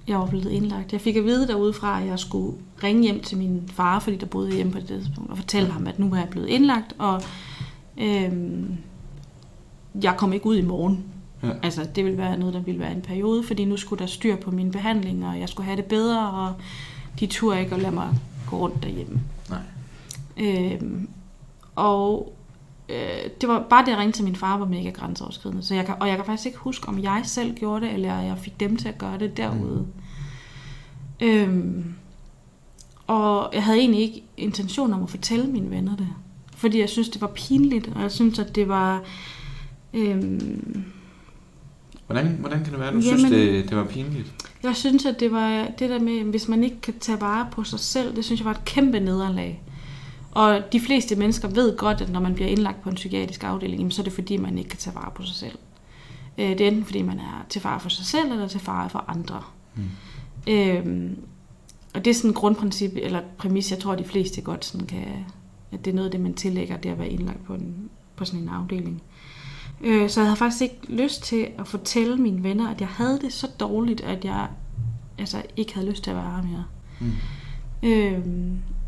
jeg 0.08 0.18
var 0.18 0.26
blevet 0.26 0.50
indlagt. 0.50 0.92
Jeg 0.92 1.00
fik 1.00 1.16
at 1.16 1.24
vide 1.24 1.48
derudefra, 1.48 2.00
at 2.00 2.06
jeg 2.06 2.18
skulle 2.18 2.58
ringe 2.82 3.02
hjem 3.02 3.20
til 3.20 3.38
min 3.38 3.70
far, 3.72 3.98
fordi 3.98 4.16
der 4.16 4.26
boede 4.26 4.52
hjemme 4.52 4.72
på 4.72 4.78
det 4.78 4.88
tidspunkt, 4.88 5.30
og 5.30 5.36
fortælle 5.36 5.70
ham, 5.70 5.86
at 5.86 5.98
nu 5.98 6.08
var 6.08 6.16
jeg 6.16 6.28
blevet 6.28 6.48
indlagt, 6.48 6.94
og 6.98 7.22
øh, 7.98 8.32
jeg 10.02 10.14
kom 10.16 10.32
ikke 10.32 10.46
ud 10.46 10.56
i 10.56 10.62
morgen. 10.62 11.04
Ja. 11.46 11.52
Altså, 11.62 11.88
det 11.94 12.04
ville 12.04 12.18
være 12.18 12.38
noget, 12.38 12.54
der 12.54 12.60
ville 12.60 12.80
være 12.80 12.92
en 12.92 13.02
periode, 13.02 13.42
fordi 13.42 13.64
nu 13.64 13.76
skulle 13.76 14.00
der 14.00 14.06
styr 14.06 14.36
på 14.36 14.50
min 14.50 14.70
behandling, 14.70 15.26
og 15.26 15.40
jeg 15.40 15.48
skulle 15.48 15.64
have 15.64 15.76
det 15.76 15.84
bedre, 15.84 16.30
og 16.30 16.54
de 17.20 17.26
turde 17.26 17.60
ikke 17.60 17.74
at 17.74 17.82
lade 17.82 17.94
mig 17.94 18.08
gå 18.50 18.56
rundt 18.56 18.82
derhjemme. 18.82 19.20
Nej. 19.50 19.60
Øhm, 20.36 21.08
og 21.74 22.32
øh, 22.88 23.30
det 23.40 23.48
var 23.48 23.66
bare 23.70 23.84
det, 23.86 23.92
at 23.92 23.98
ringe 23.98 24.12
til 24.12 24.24
min 24.24 24.36
far, 24.36 24.58
var 24.58 24.66
mega 24.66 24.90
grænseoverskridende. 24.90 25.62
Så 25.62 25.74
jeg 25.74 25.86
kan, 25.86 25.94
og 26.00 26.08
jeg 26.08 26.16
kan 26.16 26.24
faktisk 26.24 26.46
ikke 26.46 26.58
huske, 26.58 26.88
om 26.88 27.02
jeg 27.02 27.20
selv 27.24 27.54
gjorde 27.54 27.86
det, 27.86 27.94
eller 27.94 28.20
jeg 28.20 28.38
fik 28.38 28.60
dem 28.60 28.76
til 28.76 28.88
at 28.88 28.98
gøre 28.98 29.18
det 29.18 29.36
derude. 29.36 29.86
Mm. 31.20 31.26
Øhm, 31.26 31.94
og 33.06 33.50
jeg 33.54 33.64
havde 33.64 33.78
egentlig 33.78 34.00
ikke 34.00 34.22
intention 34.36 34.92
om 34.92 35.02
at 35.02 35.10
fortælle 35.10 35.46
mine 35.46 35.70
venner 35.70 35.96
det. 35.96 36.08
Fordi 36.56 36.80
jeg 36.80 36.88
synes, 36.88 37.08
det 37.08 37.20
var 37.20 37.26
pinligt, 37.26 37.88
og 37.94 38.02
jeg 38.02 38.12
synes, 38.12 38.38
at 38.38 38.54
det 38.54 38.68
var... 38.68 39.02
Øhm, 39.94 40.84
Hvordan, 42.06 42.26
hvordan 42.26 42.64
kan 42.64 42.72
det 42.72 42.80
være, 42.80 42.92
du 42.92 42.98
Jamen, 42.98 43.18
synes, 43.18 43.30
det, 43.30 43.68
det 43.68 43.76
var 43.76 43.84
pinligt? 43.84 44.46
Jeg 44.62 44.76
synes, 44.76 45.06
at 45.06 45.20
det 45.20 45.32
var 45.32 45.68
det 45.78 45.90
der 45.90 45.98
med, 45.98 46.24
hvis 46.24 46.48
man 46.48 46.64
ikke 46.64 46.80
kan 46.80 46.94
tage 47.00 47.20
vare 47.20 47.48
på 47.52 47.64
sig 47.64 47.80
selv, 47.80 48.16
det 48.16 48.24
synes 48.24 48.40
jeg 48.40 48.44
var 48.44 48.50
et 48.50 48.64
kæmpe 48.64 49.00
nederlag. 49.00 49.62
Og 50.30 50.62
de 50.72 50.80
fleste 50.80 51.16
mennesker 51.16 51.48
ved 51.48 51.76
godt, 51.76 52.00
at 52.00 52.12
når 52.12 52.20
man 52.20 52.34
bliver 52.34 52.48
indlagt 52.48 52.82
på 52.82 52.88
en 52.88 52.94
psykiatrisk 52.94 53.44
afdeling, 53.44 53.92
så 53.92 54.02
er 54.02 54.04
det 54.04 54.12
fordi, 54.12 54.36
man 54.36 54.58
ikke 54.58 54.70
kan 54.70 54.78
tage 54.78 54.94
vare 54.94 55.10
på 55.14 55.22
sig 55.22 55.34
selv. 55.34 55.58
Øh, 56.38 56.48
det 56.48 56.60
er 56.60 56.68
enten 56.68 56.84
fordi, 56.84 57.02
man 57.02 57.18
er 57.18 57.46
til 57.48 57.60
fare 57.60 57.80
for 57.80 57.88
sig 57.88 58.06
selv, 58.06 58.32
eller 58.32 58.48
til 58.48 58.60
fare 58.60 58.90
for 58.90 59.04
andre. 59.08 59.42
Mm. 59.74 59.82
Øhm, 60.52 61.18
og 61.94 62.04
det 62.04 62.10
er 62.10 62.14
sådan 62.14 62.30
en 62.30 62.34
grundprincip, 62.34 62.90
eller 62.94 63.20
præmis, 63.38 63.70
jeg 63.70 63.78
tror, 63.78 63.92
at 63.92 63.98
de 63.98 64.04
fleste 64.04 64.40
godt 64.40 64.64
sådan 64.64 64.86
kan, 64.86 65.04
at 65.72 65.84
det 65.84 65.90
er 65.90 65.94
noget 65.94 66.08
af 66.08 66.10
det, 66.10 66.20
man 66.20 66.34
tillægger, 66.34 66.76
det 66.76 66.90
at 66.90 66.98
være 66.98 67.08
indlagt 67.08 67.44
på, 67.44 67.54
en, 67.54 67.90
på 68.16 68.24
sådan 68.24 68.40
en 68.40 68.48
afdeling. 68.48 69.02
Øh, 69.80 70.10
så 70.10 70.20
jeg 70.20 70.28
havde 70.28 70.36
faktisk 70.36 70.62
ikke 70.62 70.78
lyst 70.88 71.22
til 71.22 71.48
at 71.58 71.66
fortælle 71.66 72.16
mine 72.16 72.42
venner, 72.42 72.70
at 72.70 72.80
jeg 72.80 72.88
havde 72.88 73.18
det 73.20 73.32
så 73.32 73.46
dårligt, 73.60 74.00
at 74.00 74.24
jeg 74.24 74.48
altså, 75.18 75.42
ikke 75.56 75.74
havde 75.74 75.90
lyst 75.90 76.04
til 76.04 76.10
at 76.10 76.16
være 76.16 76.30
her 76.30 76.42
mere. 76.42 76.64
Mm. 77.00 77.12
Øh, 77.88 78.24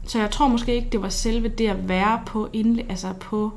så 0.04 0.18
jeg 0.18 0.30
tror 0.30 0.48
måske 0.48 0.74
ikke, 0.74 0.88
det 0.92 1.02
var 1.02 1.08
selve 1.08 1.48
det 1.48 1.66
at 1.68 1.88
være 1.88 2.20
på, 2.26 2.48
indle- 2.56 2.90
altså 2.90 3.12
på 3.12 3.52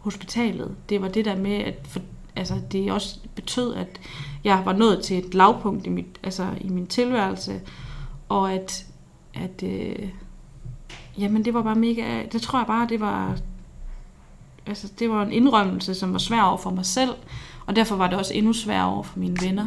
hospitalet. 0.00 0.76
Det 0.88 1.02
var 1.02 1.08
det 1.08 1.24
der 1.24 1.36
med, 1.36 1.54
at, 1.54 1.74
for, 1.84 2.00
altså, 2.36 2.54
det 2.72 2.92
også 2.92 3.18
betød, 3.34 3.74
at 3.74 4.00
jeg 4.44 4.62
var 4.64 4.72
nået 4.72 5.02
til 5.02 5.18
et 5.18 5.34
lavpunkt 5.34 5.86
i, 5.86 5.88
mit, 5.88 6.06
altså, 6.22 6.48
i 6.60 6.68
min 6.68 6.86
tilværelse, 6.86 7.60
og 8.28 8.52
at, 8.52 8.86
at 9.34 9.62
øh, 9.62 10.08
jamen 11.18 11.44
det 11.44 11.54
var 11.54 11.62
bare 11.62 11.74
mega, 11.74 12.22
det 12.32 12.42
tror 12.42 12.58
jeg 12.58 12.66
bare, 12.66 12.88
det 12.88 13.00
var, 13.00 13.38
altså 14.66 14.88
det 14.98 15.10
var 15.10 15.22
en 15.22 15.32
indrømmelse, 15.32 15.94
som 15.94 16.12
var 16.12 16.18
svær 16.18 16.42
over 16.42 16.56
for 16.56 16.70
mig 16.70 16.86
selv, 16.86 17.10
og 17.66 17.76
derfor 17.76 17.96
var 17.96 18.08
det 18.08 18.18
også 18.18 18.34
endnu 18.34 18.52
sværere 18.52 18.86
over 18.86 19.02
for 19.02 19.18
mine 19.18 19.36
venner. 19.42 19.66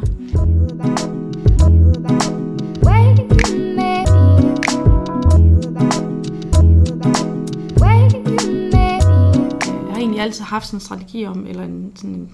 Jeg 9.88 9.94
har 9.94 9.98
egentlig 9.98 10.22
altid 10.22 10.44
haft 10.44 10.66
sådan 10.66 10.78
en 10.78 10.82
strategi 10.82 11.26
om, 11.26 11.48
eller 11.48 11.64
en, 11.64 11.92
sådan 11.96 12.10
en 12.10 12.32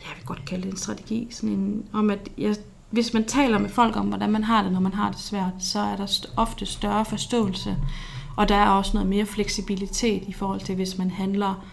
jeg 0.00 0.16
vil 0.16 0.24
godt 0.26 0.44
kalde 0.44 0.62
det 0.62 0.70
en 0.70 0.76
strategi, 0.76 1.28
sådan 1.30 1.50
en, 1.50 1.84
om 1.92 2.10
at 2.10 2.28
jeg, 2.38 2.56
hvis 2.90 3.14
man 3.14 3.24
taler 3.24 3.58
med 3.58 3.68
folk 3.68 3.96
om, 3.96 4.06
hvordan 4.06 4.30
man 4.30 4.44
har 4.44 4.62
det, 4.62 4.72
når 4.72 4.80
man 4.80 4.94
har 4.94 5.10
det 5.10 5.20
svært, 5.20 5.52
så 5.58 5.78
er 5.78 5.96
der 5.96 6.26
ofte 6.36 6.66
større 6.66 7.04
forståelse, 7.04 7.76
og 8.36 8.48
der 8.48 8.54
er 8.54 8.68
også 8.68 8.90
noget 8.94 9.08
mere 9.08 9.26
fleksibilitet 9.26 10.22
i 10.28 10.32
forhold 10.32 10.60
til, 10.60 10.74
hvis 10.74 10.98
man 10.98 11.10
handler 11.10 11.64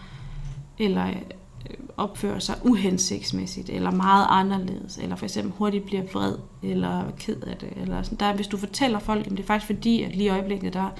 eller 0.78 1.06
øh, 1.06 1.76
opfører 1.96 2.38
sig 2.38 2.54
uhensigtsmæssigt, 2.62 3.70
eller 3.70 3.90
meget 3.90 4.26
anderledes, 4.30 4.98
eller 4.98 5.16
for 5.16 5.24
eksempel 5.24 5.52
hurtigt 5.56 5.84
bliver 5.84 6.02
vred, 6.12 6.34
eller 6.62 7.04
ked 7.18 7.40
af 7.40 7.56
det. 7.56 7.68
Eller 7.76 8.02
sådan. 8.02 8.18
Der, 8.18 8.34
hvis 8.34 8.46
du 8.46 8.56
fortæller 8.56 8.98
folk, 8.98 9.26
at 9.26 9.30
det 9.30 9.40
er 9.40 9.44
faktisk 9.46 9.66
fordi, 9.66 10.02
at 10.02 10.16
lige 10.16 10.26
i 10.26 10.28
øjeblikket, 10.28 10.72
der 10.72 10.90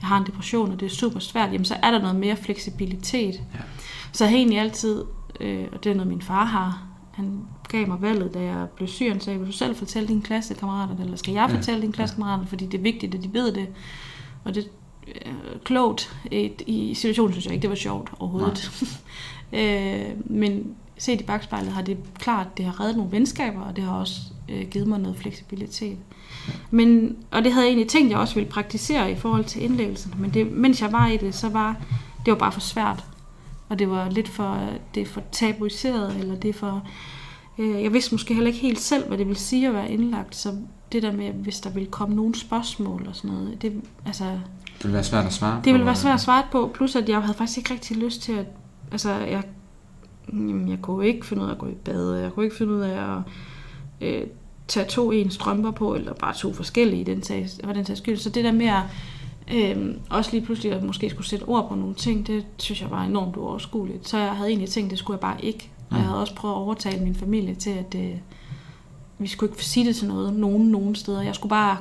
jeg 0.00 0.08
har 0.08 0.18
en 0.18 0.26
depression, 0.26 0.72
og 0.72 0.80
det 0.80 0.86
er 0.86 0.90
super 0.90 1.20
svært, 1.20 1.52
jamen 1.52 1.64
så 1.64 1.76
er 1.82 1.90
der 1.90 1.98
noget 1.98 2.16
mere 2.16 2.36
fleksibilitet. 2.36 3.34
Ja. 3.34 3.58
Så 4.12 4.24
jeg 4.24 4.30
har 4.30 4.36
egentlig 4.36 4.58
altid, 4.58 5.04
øh, 5.40 5.66
og 5.72 5.84
det 5.84 5.90
er 5.90 5.94
noget 5.94 6.08
min 6.08 6.22
far 6.22 6.44
har, 6.44 6.82
han 7.12 7.42
gav 7.68 7.88
mig 7.88 8.02
valget, 8.02 8.34
da 8.34 8.40
jeg 8.42 8.68
blev 8.76 8.88
syg, 8.88 9.10
han 9.10 9.20
sagde, 9.20 9.38
vil 9.38 9.48
du 9.48 9.52
selv 9.52 9.76
fortælle 9.76 10.08
dine 10.08 10.22
klassekammerater, 10.22 11.04
eller 11.04 11.16
skal 11.16 11.34
jeg 11.34 11.50
fortælle 11.50 11.78
ja. 11.78 11.82
dine 11.82 11.92
klassekammerater, 11.92 12.46
fordi 12.46 12.66
det 12.66 12.78
er 12.78 12.82
vigtigt, 12.82 13.14
at 13.14 13.22
de 13.22 13.32
ved 13.32 13.52
det. 13.52 13.68
Og 14.44 14.54
det 14.54 14.70
klogt 15.64 16.16
et, 16.30 16.62
i 16.66 16.94
situationen, 16.94 17.32
synes 17.32 17.46
jeg 17.46 17.54
ikke, 17.54 17.62
det 17.62 17.70
var 17.70 17.76
sjovt 17.76 18.10
overhovedet. 18.18 18.70
øh, 19.58 20.06
men 20.24 20.74
set 20.98 21.20
i 21.20 21.24
bagspejlet 21.24 21.72
har 21.72 21.82
det 21.82 21.96
klart, 22.18 22.56
det 22.56 22.64
har 22.64 22.80
reddet 22.80 22.96
nogle 22.96 23.12
venskaber, 23.12 23.60
og 23.60 23.76
det 23.76 23.84
har 23.84 23.92
også 23.92 24.20
øh, 24.48 24.68
givet 24.68 24.86
mig 24.88 24.98
noget 24.98 25.18
fleksibilitet. 25.18 25.98
Men, 26.70 27.16
og 27.30 27.44
det 27.44 27.52
havde 27.52 27.66
jeg 27.66 27.70
egentlig 27.70 27.88
tænkt, 27.88 28.10
jeg 28.10 28.18
også 28.18 28.34
ville 28.34 28.50
praktisere 28.50 29.12
i 29.12 29.14
forhold 29.14 29.44
til 29.44 29.62
indlæggelsen, 29.62 30.14
men 30.18 30.34
det, 30.34 30.52
mens 30.52 30.82
jeg 30.82 30.92
var 30.92 31.08
i 31.08 31.16
det, 31.16 31.34
så 31.34 31.48
var 31.48 31.76
det 32.24 32.32
var 32.32 32.38
bare 32.38 32.52
for 32.52 32.60
svært. 32.60 33.04
Og 33.68 33.78
det 33.78 33.90
var 33.90 34.10
lidt 34.10 34.28
for, 34.28 34.68
det 34.94 35.00
er 35.00 35.06
for 35.06 35.22
tabuiseret, 35.32 36.16
eller 36.16 36.34
det 36.34 36.48
er 36.48 36.52
for... 36.52 36.86
Øh, 37.58 37.82
jeg 37.82 37.92
vidste 37.92 38.14
måske 38.14 38.34
heller 38.34 38.48
ikke 38.48 38.60
helt 38.60 38.80
selv, 38.80 39.08
hvad 39.08 39.18
det 39.18 39.26
ville 39.26 39.40
sige 39.40 39.68
at 39.68 39.74
være 39.74 39.92
indlagt, 39.92 40.36
så 40.36 40.56
det 40.92 41.02
der 41.02 41.12
med, 41.12 41.30
hvis 41.30 41.60
der 41.60 41.70
ville 41.70 41.90
komme 41.90 42.16
nogle 42.16 42.34
spørgsmål 42.34 43.06
og 43.08 43.16
sådan 43.16 43.30
noget, 43.30 43.62
det, 43.62 43.82
altså, 44.06 44.40
Det 44.82 44.84
vil 44.84 44.92
være 44.92 45.04
svært 45.04 45.26
at 45.26 45.32
svare 45.32 45.60
det 45.64 45.72
ville 45.72 45.86
være 45.86 45.96
svært 45.96 46.14
at 46.14 46.20
svare 46.20 46.42
på, 46.52 46.70
plus 46.74 46.96
at 46.96 47.08
jeg 47.08 47.22
havde 47.22 47.34
faktisk 47.38 47.58
ikke 47.58 47.72
rigtig 47.74 47.96
lyst 47.96 48.22
til 48.22 48.32
at, 48.32 48.46
altså 48.92 49.10
jeg, 49.12 49.42
jamen, 50.32 50.68
jeg 50.68 50.78
kunne 50.82 51.06
ikke 51.06 51.26
finde 51.26 51.42
ud 51.42 51.48
af 51.48 51.52
at 51.52 51.58
gå 51.58 51.66
i 51.66 51.74
bad, 51.74 52.14
jeg 52.14 52.32
kunne 52.32 52.44
ikke 52.44 52.56
finde 52.56 52.72
ud 52.72 52.80
af 52.80 53.16
at 53.16 53.18
øh, 54.00 54.26
tage 54.68 54.86
to 54.86 55.10
ens 55.12 55.34
strømper 55.34 55.70
på, 55.70 55.94
eller 55.94 56.12
bare 56.14 56.34
to 56.34 56.52
forskellige, 56.52 57.04
den 57.04 57.20
tages, 57.20 57.60
for 57.64 57.72
den 57.72 57.84
tages 57.84 57.98
skyld. 57.98 58.16
Så 58.16 58.30
det 58.30 58.44
der 58.44 58.52
med 58.52 58.66
at 58.66 58.82
øh, 59.54 59.94
også 60.10 60.30
lige 60.32 60.44
pludselig 60.44 60.72
at 60.72 60.82
måske 60.82 61.10
skulle 61.10 61.26
sætte 61.26 61.44
ord 61.44 61.68
på 61.68 61.74
nogle 61.74 61.94
ting, 61.94 62.26
det 62.26 62.46
synes 62.56 62.82
jeg 62.82 62.90
var 62.90 63.02
enormt 63.04 63.36
uoverskueligt. 63.36 64.08
Så 64.08 64.18
jeg 64.18 64.30
havde 64.36 64.48
egentlig 64.48 64.68
tænkt, 64.68 64.90
det 64.90 64.98
skulle 64.98 65.14
jeg 65.14 65.20
bare 65.20 65.44
ikke. 65.44 65.70
Og 65.90 65.96
jeg 65.96 66.00
Mm. 66.04 66.08
havde 66.08 66.20
også 66.20 66.34
prøvet 66.34 66.54
at 66.54 66.58
overtale 66.58 67.04
min 67.04 67.14
familie 67.14 67.54
til, 67.54 67.70
at 67.70 67.94
øh, 67.96 68.14
vi 69.18 69.26
skulle 69.26 69.52
ikke 69.52 69.64
sige 69.64 69.86
det 69.86 69.96
til 69.96 70.08
noget, 70.08 70.34
nogen, 70.34 70.68
nogen 70.68 70.94
steder. 70.94 71.22
Jeg 71.22 71.34
skulle 71.34 71.50
bare 71.50 71.76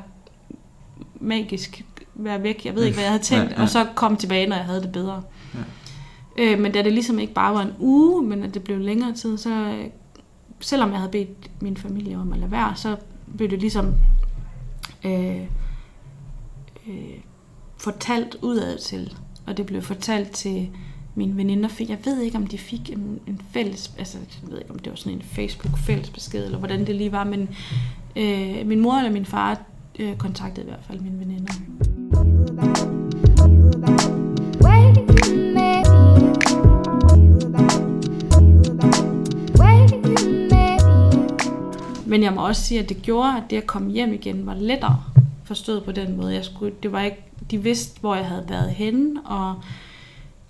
magisk 1.20 1.86
være 2.24 2.44
væk. 2.44 2.66
Jeg 2.66 2.76
ved 2.76 2.84
ikke, 2.84 2.96
hvad 2.96 3.04
jeg 3.04 3.12
havde 3.12 3.24
tænkt. 3.24 3.52
Ja, 3.52 3.56
ja. 3.58 3.62
Og 3.62 3.70
så 3.70 3.88
komme 3.96 4.18
tilbage, 4.18 4.48
når 4.48 4.56
jeg 4.56 4.66
havde 4.66 4.82
det 4.82 4.92
bedre. 4.92 5.24
Ja. 5.54 6.44
Øh, 6.44 6.60
men 6.60 6.72
da 6.72 6.82
det 6.82 6.94
ligesom 6.94 7.20
ikke 7.20 7.34
bare 7.34 7.54
var 7.54 7.62
en 7.62 7.74
uge, 7.80 8.24
men 8.24 8.44
at 8.44 8.54
det 8.54 8.64
blev 8.64 8.80
længere 8.80 9.14
tid, 9.14 9.38
så 9.38 9.84
selvom 10.60 10.90
jeg 10.90 10.98
havde 10.98 11.12
bedt 11.12 11.62
min 11.62 11.78
familie 11.78 12.18
om 12.18 12.34
at 12.34 12.40
lade 12.40 12.52
være, 12.52 12.76
så 12.76 12.96
blev 13.38 13.50
det 13.50 13.60
ligesom 13.60 13.94
øh, 15.06 15.42
øh, 16.88 17.20
fortalt 17.78 18.36
udad 18.42 18.78
til. 18.78 19.14
Og 19.48 19.58
det 19.58 19.66
blev 19.66 19.82
fortalt 19.82 20.32
til 20.32 20.70
mine 21.16 21.38
veninder. 21.38 21.70
Fik, 21.70 21.90
jeg 21.90 21.98
ved 22.06 22.22
ikke, 22.22 22.38
om 22.38 22.48
de 22.48 22.58
fik 22.58 22.90
en, 22.90 23.20
en 23.28 23.42
fælles, 23.54 23.94
altså 23.98 24.18
jeg 24.18 24.52
ved 24.52 24.58
ikke, 24.60 24.72
om 24.72 24.80
det 24.80 24.90
var 24.90 24.96
sådan 24.96 25.14
en 25.14 25.22
Facebook 25.22 25.78
fælles 25.78 26.10
besked, 26.10 26.46
eller 26.46 26.58
hvordan 26.58 26.88
det 26.88 26.96
lige 26.96 27.12
var, 27.12 27.24
men 27.24 27.50
øh, 28.16 28.68
min 28.68 28.80
mor 28.80 28.94
eller 28.94 29.12
min 29.12 29.26
far 29.26 29.62
øh, 30.00 30.18
kontaktede 30.18 30.66
i 30.66 30.70
hvert 30.70 30.84
fald 30.88 31.00
mine 31.00 31.20
veninder. 31.20 31.54
Men 42.10 42.24
jeg 42.24 42.34
må 42.34 42.48
også 42.48 42.62
sige, 42.62 42.80
at 42.80 42.90
det 42.90 43.02
gjorde, 43.02 43.38
at 43.38 43.44
det 43.50 43.58
at 43.58 43.68
komme 43.68 43.92
hjem 43.92 44.14
igen 44.14 44.46
var 44.46 44.56
lettere 44.56 45.04
forstået 45.44 45.84
på 45.84 45.92
den 45.92 46.18
måde. 46.18 46.34
Jeg 46.34 46.46
skulle, 46.46 46.74
det 46.84 46.92
var 46.92 47.02
ikke, 47.02 47.24
de 47.52 47.58
vidste, 47.58 48.00
hvor 48.00 48.16
jeg 48.16 48.26
havde 48.26 48.46
været 48.50 48.70
henne, 48.70 49.22
og 49.26 49.56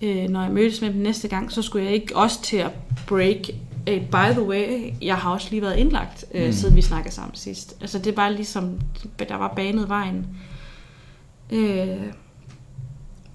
øh, 0.01 0.29
når 0.29 0.41
jeg 0.41 0.51
mødtes 0.51 0.81
med 0.81 0.93
dem 0.93 1.01
næste 1.01 1.27
gang, 1.27 1.51
så 1.51 1.61
skulle 1.61 1.85
jeg 1.85 1.93
ikke 1.93 2.15
også 2.15 2.41
til 2.41 2.57
at 2.57 2.71
break. 3.07 3.49
Øh, 3.87 4.01
by 4.01 4.31
the 4.31 4.43
way, 4.47 4.93
jeg 5.01 5.15
har 5.15 5.31
også 5.31 5.47
lige 5.51 5.61
været 5.61 5.77
indlagt, 5.77 6.25
øh, 6.33 6.45
mm. 6.45 6.51
siden 6.51 6.75
vi 6.75 6.81
snakkede 6.81 7.13
sammen 7.13 7.35
sidst. 7.35 7.77
Altså 7.81 7.99
det 7.99 8.07
er 8.07 8.15
bare 8.15 8.33
ligesom, 8.33 8.79
der 9.19 9.35
var 9.35 9.53
banet 9.55 9.89
vejen. 9.89 10.27
Øh, 11.51 12.13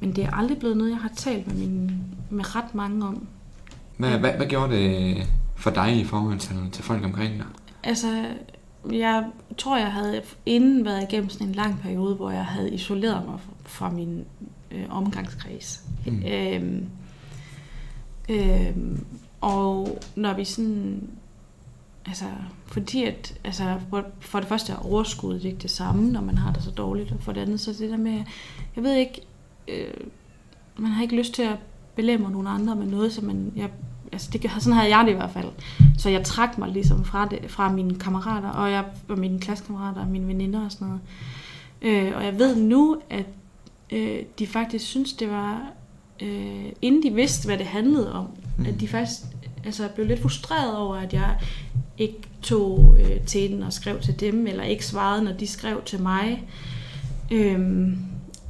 men 0.01 0.17
det 0.17 0.25
er 0.25 0.31
aldrig 0.31 0.59
blevet 0.59 0.77
noget, 0.77 0.91
jeg 0.91 0.99
har 0.99 1.13
talt 1.17 1.47
med, 1.47 1.57
min, 1.57 1.91
med 2.31 2.57
ret 2.57 2.75
mange 2.75 3.07
om. 3.07 3.27
Hvad, 3.97 4.19
hvad, 4.19 4.33
hvad 4.33 4.47
gjorde 4.47 4.77
det 4.77 5.17
for 5.57 5.71
dig 5.71 5.97
i 5.97 6.05
forhold 6.05 6.39
til, 6.39 6.57
til 6.73 6.85
folk 6.85 7.05
omkring 7.05 7.39
dig? 7.39 7.47
Altså, 7.83 8.27
jeg 8.93 9.25
tror, 9.59 9.77
jeg 9.77 9.93
havde 9.93 10.23
inden 10.47 10.85
været 10.85 11.03
igennem 11.03 11.29
sådan 11.29 11.47
en 11.47 11.55
lang 11.55 11.81
periode, 11.81 12.15
hvor 12.15 12.31
jeg 12.31 12.45
havde 12.45 12.75
isoleret 12.75 13.27
mig 13.27 13.39
fra 13.63 13.91
min 13.91 14.25
øh, 14.71 14.85
omgangskreds. 14.91 15.85
Mm. 16.07 16.23
Øhm, 16.27 16.89
øhm, 18.29 19.07
og 19.41 19.99
når 20.17 20.35
vi 20.35 20.45
sådan... 20.45 21.09
Altså, 22.07 22.25
fordi 22.67 23.05
at... 23.05 23.35
Altså, 23.45 23.77
for, 24.21 24.39
det 24.41 24.49
første 24.49 24.73
er 24.73 24.77
overskuddet 24.77 25.45
ikke 25.45 25.59
det 25.59 25.71
samme, 25.71 26.13
når 26.13 26.21
man 26.21 26.39
har 26.39 26.53
det 26.53 26.63
så 26.63 26.71
dårligt, 26.71 27.13
og 27.13 27.17
for 27.21 27.33
det 27.33 27.41
andet, 27.41 27.61
så 27.61 27.73
det 27.73 27.91
der 27.91 27.97
med... 27.97 28.23
Jeg 28.77 28.85
ved 28.85 28.95
ikke... 28.95 29.21
Øh, 29.69 29.95
man 30.77 30.91
har 30.91 31.03
ikke 31.03 31.17
lyst 31.17 31.35
til 31.35 31.43
at 31.43 31.57
belemre 31.97 32.31
nogen 32.31 32.47
andre 32.47 32.77
med 32.77 32.87
noget, 32.87 33.13
som 33.13 33.25
man... 33.25 33.53
Jeg, 33.57 33.71
altså, 34.13 34.31
det, 34.33 34.51
sådan 34.59 34.73
havde 34.73 34.97
jeg 34.97 35.05
det 35.07 35.13
i 35.13 35.17
hvert 35.17 35.31
fald. 35.31 35.49
Så 35.99 36.11
jeg 36.11 36.25
trak 36.25 36.59
mig 36.59 36.69
ligesom 36.69 37.05
fra, 37.05 37.27
det, 37.27 37.51
fra 37.51 37.73
mine 37.73 37.95
kammerater, 37.95 38.49
og, 38.49 38.71
jeg, 38.71 38.85
og 39.09 39.19
mine 39.19 39.41
klassekammerater 39.41 40.01
og 40.01 40.07
mine 40.09 40.27
veninder 40.27 40.65
og 40.65 40.73
sådan 40.73 40.87
noget. 40.87 41.03
Øh, 41.83 42.17
og 42.17 42.25
jeg 42.25 42.39
ved 42.39 42.57
nu, 42.57 42.97
at 43.11 43.27
øh, 43.93 44.19
de 44.39 44.47
faktisk 44.47 44.85
synes, 44.87 45.13
det 45.13 45.31
var, 45.31 45.63
øh, 46.23 46.65
inden 46.83 47.03
de 47.03 47.15
vidste, 47.15 47.47
hvad 47.47 47.59
det 47.59 47.67
handlede 47.67 48.13
om, 48.13 48.27
Mm. 48.57 48.63
mm. 48.63 48.69
at 48.69 48.81
de 48.81 48.89
faktisk 48.89 49.21
altså, 49.65 49.89
blev 49.95 50.07
lidt 50.07 50.23
frustreret 50.23 50.77
over, 50.77 50.97
at 50.97 51.13
jeg 51.13 51.37
ikke 51.99 52.21
tog 52.43 52.97
øh, 53.01 53.21
til 53.21 53.51
den 53.51 53.63
og 53.63 53.73
skrev 53.73 54.01
til 54.01 54.21
dem, 54.21 54.47
eller 54.47 54.63
ikke 54.63 54.87
svarede, 54.87 55.25
når 55.25 55.33
de 55.33 55.47
skrev 55.47 55.83
til 55.85 56.03
mig. 56.03 56.43
Øhm, 57.33 57.99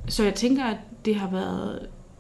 så 0.09 0.25
jeg 0.25 0.35
tænker, 0.35 0.65
at 0.65 0.77
det 1.05 1.17
har 1.17 1.31
været, 1.31 1.79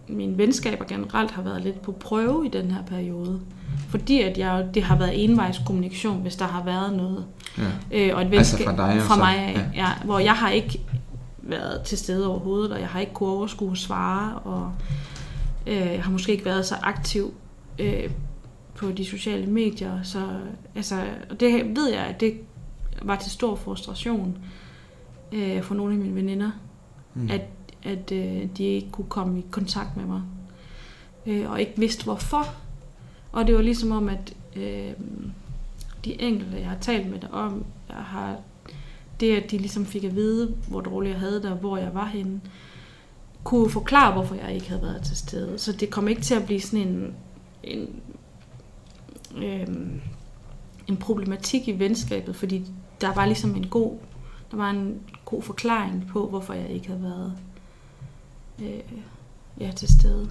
mine 0.08 0.38
venskaber 0.38 0.84
generelt 0.84 1.30
har 1.30 1.42
været 1.42 1.62
lidt 1.62 1.82
på 1.82 1.92
prøve 1.92 2.46
i 2.46 2.48
den 2.48 2.70
her 2.70 2.82
periode. 2.82 3.40
Fordi 3.88 4.20
at 4.20 4.38
jeg, 4.38 4.66
det 4.74 4.82
har 4.82 4.98
været 4.98 5.24
envejskommunikation, 5.24 6.22
hvis 6.22 6.36
der 6.36 6.44
har 6.44 6.64
været 6.64 6.96
noget. 6.96 7.24
Ja. 7.58 7.62
Øh, 7.90 8.16
og 8.16 8.22
et 8.22 8.34
Altså 8.34 8.56
venskab 8.56 8.66
fra 8.66 8.92
dig 8.92 9.02
fra 9.02 9.16
mig 9.16 9.36
af, 9.36 9.54
ja. 9.74 9.82
Ja, 9.82 9.88
hvor 10.04 10.18
jeg 10.18 10.34
har 10.34 10.50
ikke 10.50 10.80
været 11.42 11.82
til 11.82 11.98
stede 11.98 12.28
overhovedet, 12.28 12.72
og 12.72 12.80
jeg 12.80 12.88
har 12.88 13.00
ikke 13.00 13.12
kunne 13.12 13.28
overskue 13.28 13.70
at 13.70 13.78
svare, 13.78 14.38
og 14.38 14.72
øh, 15.66 15.76
jeg 15.76 16.02
har 16.02 16.10
måske 16.10 16.32
ikke 16.32 16.44
været 16.44 16.66
så 16.66 16.74
aktiv 16.82 17.34
øh, 17.78 18.10
på 18.74 18.92
de 18.92 19.04
sociale 19.04 19.46
medier. 19.46 20.02
Så, 20.02 20.40
altså, 20.74 21.04
og 21.30 21.40
det 21.40 21.76
ved 21.76 21.90
jeg, 21.90 22.00
at 22.06 22.20
det 22.20 22.34
var 23.02 23.16
til 23.16 23.30
stor 23.30 23.56
frustration 23.56 24.38
øh, 25.32 25.62
for 25.62 25.74
nogle 25.74 25.92
af 25.92 25.98
mine 25.98 26.14
veninder, 26.14 26.50
Mm. 27.14 27.30
at, 27.30 27.42
at 27.82 28.12
øh, 28.12 28.48
de 28.56 28.64
ikke 28.64 28.90
kunne 28.90 29.08
komme 29.08 29.38
i 29.38 29.44
kontakt 29.50 29.96
med 29.96 30.04
mig, 30.04 30.22
øh, 31.26 31.50
og 31.50 31.60
ikke 31.60 31.72
vidste 31.76 32.04
hvorfor. 32.04 32.46
Og 33.32 33.46
det 33.46 33.54
var 33.54 33.62
ligesom 33.62 33.92
om, 33.92 34.08
at 34.08 34.34
øh, 34.56 34.92
de 36.04 36.22
enkelte, 36.22 36.58
jeg 36.58 36.68
har 36.68 36.78
talt 36.80 37.10
med 37.10 37.20
det 37.20 37.30
om, 37.32 37.64
jeg 37.88 37.96
har, 37.96 38.36
det 39.20 39.36
at 39.36 39.50
de 39.50 39.58
ligesom 39.58 39.86
fik 39.86 40.04
at 40.04 40.14
vide, 40.14 40.54
hvor 40.68 40.80
dårligt 40.80 41.12
jeg 41.12 41.20
havde 41.20 41.42
det, 41.42 41.50
og 41.50 41.56
hvor 41.56 41.76
jeg 41.76 41.94
var 41.94 42.06
henne, 42.06 42.40
kunne 43.44 43.70
forklare, 43.70 44.12
hvorfor 44.12 44.34
jeg 44.34 44.54
ikke 44.54 44.68
havde 44.68 44.82
været 44.82 45.02
til 45.02 45.16
stede. 45.16 45.58
Så 45.58 45.72
det 45.72 45.90
kom 45.90 46.08
ikke 46.08 46.22
til 46.22 46.34
at 46.34 46.46
blive 46.46 46.60
sådan 46.60 46.88
en, 46.88 47.14
en 47.64 47.88
øh, 49.36 49.66
en 50.86 50.96
problematik 50.96 51.68
i 51.68 51.78
venskabet, 51.78 52.36
fordi 52.36 52.66
der 53.00 53.14
var 53.14 53.26
ligesom 53.26 53.56
en 53.56 53.66
god, 53.66 53.98
der 54.50 54.56
var 54.56 54.70
en 54.70 55.00
god 55.24 55.42
forklaring 55.42 56.08
på, 56.08 56.28
hvorfor 56.28 56.54
jeg 56.54 56.68
ikke 56.68 56.86
havde 56.86 57.02
været 57.02 57.32
øh, 58.62 58.98
ja, 59.60 59.70
til 59.70 59.88
stede. 59.88 60.28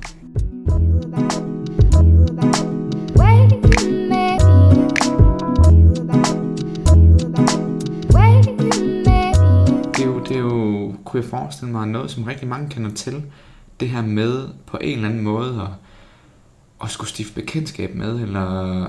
Det 9.93 10.01
er 10.01 10.05
jo, 10.05 10.19
det 10.19 10.37
er 10.37 10.39
jo, 10.39 10.93
kunne 11.05 11.21
jeg 11.21 11.29
forestille 11.29 11.71
mig, 11.71 11.87
noget, 11.87 12.11
som 12.11 12.23
rigtig 12.23 12.47
mange 12.47 12.69
kender 12.69 12.91
til. 12.91 13.23
Det 13.79 13.89
her 13.89 14.01
med 14.01 14.47
på 14.65 14.77
en 14.81 14.95
eller 14.95 15.09
anden 15.09 15.23
måde 15.23 15.61
at, 15.61 15.82
at 16.83 16.89
skulle 16.89 17.09
stifte 17.09 17.33
bekendtskab 17.33 17.95
med, 17.95 18.19
eller 18.19 18.87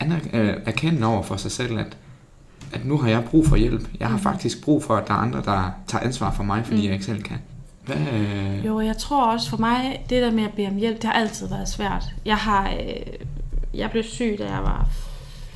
aner- 0.00 0.28
øh, 0.32 0.54
erkende 0.66 1.06
over 1.06 1.22
for 1.22 1.36
sig 1.36 1.50
selv, 1.52 1.78
at, 1.78 1.96
at 2.72 2.84
nu 2.84 2.98
har 2.98 3.08
jeg 3.08 3.24
brug 3.24 3.46
for 3.46 3.56
hjælp. 3.56 3.88
Jeg 4.00 4.08
har 4.08 4.14
Mhm. 4.16 4.22
faktisk 4.22 4.64
brug 4.64 4.84
for, 4.84 4.96
at 4.96 5.08
der 5.08 5.14
er 5.14 5.18
andre, 5.18 5.42
der 5.44 5.70
tager 5.86 6.04
ansvar 6.04 6.32
for 6.32 6.42
mig, 6.42 6.64
fordi 6.66 6.78
Mm. 6.78 6.84
jeg 6.84 6.92
ikke 6.92 7.04
selv 7.04 7.22
kan. 7.22 7.36
Hvad, 7.86 7.96
øh, 8.12 8.66
Jo, 8.66 8.80
jeg 8.80 8.96
tror 8.96 9.32
også 9.32 9.50
for 9.50 9.56
mig, 9.56 10.04
det 10.10 10.22
der 10.22 10.30
med 10.32 10.44
at 10.44 10.52
bede 10.56 10.66
om 10.68 10.76
hjælp, 10.76 10.96
det 10.96 11.04
har 11.04 11.12
altid 11.12 11.48
været 11.48 11.68
svært. 11.68 12.04
Jeg 12.24 12.36
har, 12.36 12.70
øh, 12.70 13.26
jeg 13.74 13.90
blev 13.90 14.02
syg, 14.02 14.36
da 14.38 14.44
jeg 14.44 14.62
var 14.62 14.86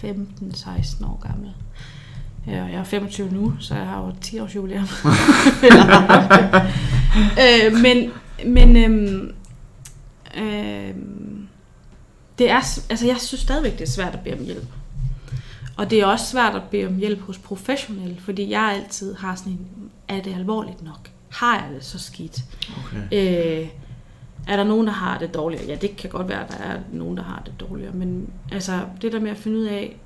15-16 0.00 1.04
år 1.04 1.26
gammel. 1.28 1.50
Ja, 2.46 2.64
jeg 2.64 2.74
er 2.74 2.84
25 2.84 3.28
nu, 3.32 3.52
så 3.60 3.74
jeg 3.74 3.86
har 3.86 3.98
jo 4.00 4.12
10 4.20 4.38
års 4.40 4.54
jubilæum. 4.54 4.84
øh, 7.42 7.72
men 7.82 8.10
men 8.46 8.76
øhm, 8.76 9.30
øhm, 10.36 11.11
det 12.38 12.50
er, 12.50 12.56
altså 12.90 13.06
jeg 13.06 13.16
synes 13.20 13.40
stadigvæk, 13.40 13.72
det 13.72 13.80
er 13.80 13.90
svært 13.90 14.14
at 14.14 14.20
bede 14.20 14.34
om 14.34 14.44
hjælp. 14.44 14.68
Og 15.76 15.90
det 15.90 16.00
er 16.00 16.06
også 16.06 16.26
svært 16.26 16.54
at 16.54 16.62
bede 16.70 16.86
om 16.86 16.96
hjælp 16.96 17.20
hos 17.20 17.38
professionelle, 17.38 18.16
fordi 18.20 18.50
jeg 18.50 18.62
altid 18.82 19.14
har 19.14 19.34
sådan 19.34 19.52
en, 19.52 19.90
er 20.08 20.22
det 20.22 20.34
alvorligt 20.34 20.82
nok? 20.82 21.10
Har 21.28 21.54
jeg 21.54 21.74
det 21.74 21.84
så 21.84 21.98
skidt? 21.98 22.44
okay. 22.78 23.60
Øh, 23.62 23.68
er 24.48 24.56
der 24.56 24.64
nogen, 24.64 24.86
der 24.86 24.92
har 24.92 25.18
det 25.18 25.34
dårligere? 25.34 25.66
Ja, 25.66 25.74
det 25.74 25.96
kan 25.96 26.10
godt 26.10 26.28
være, 26.28 26.44
at 26.44 26.50
der 26.50 26.64
er 26.64 26.78
nogen, 26.92 27.16
der 27.16 27.22
har 27.22 27.42
det 27.46 27.60
dårligere. 27.60 27.92
Men 27.92 28.30
altså, 28.52 28.80
det 29.02 29.12
der 29.12 29.20
med 29.20 29.30
at 29.30 29.36
finde 29.36 29.58
ud 29.58 29.64
af, 29.64 30.00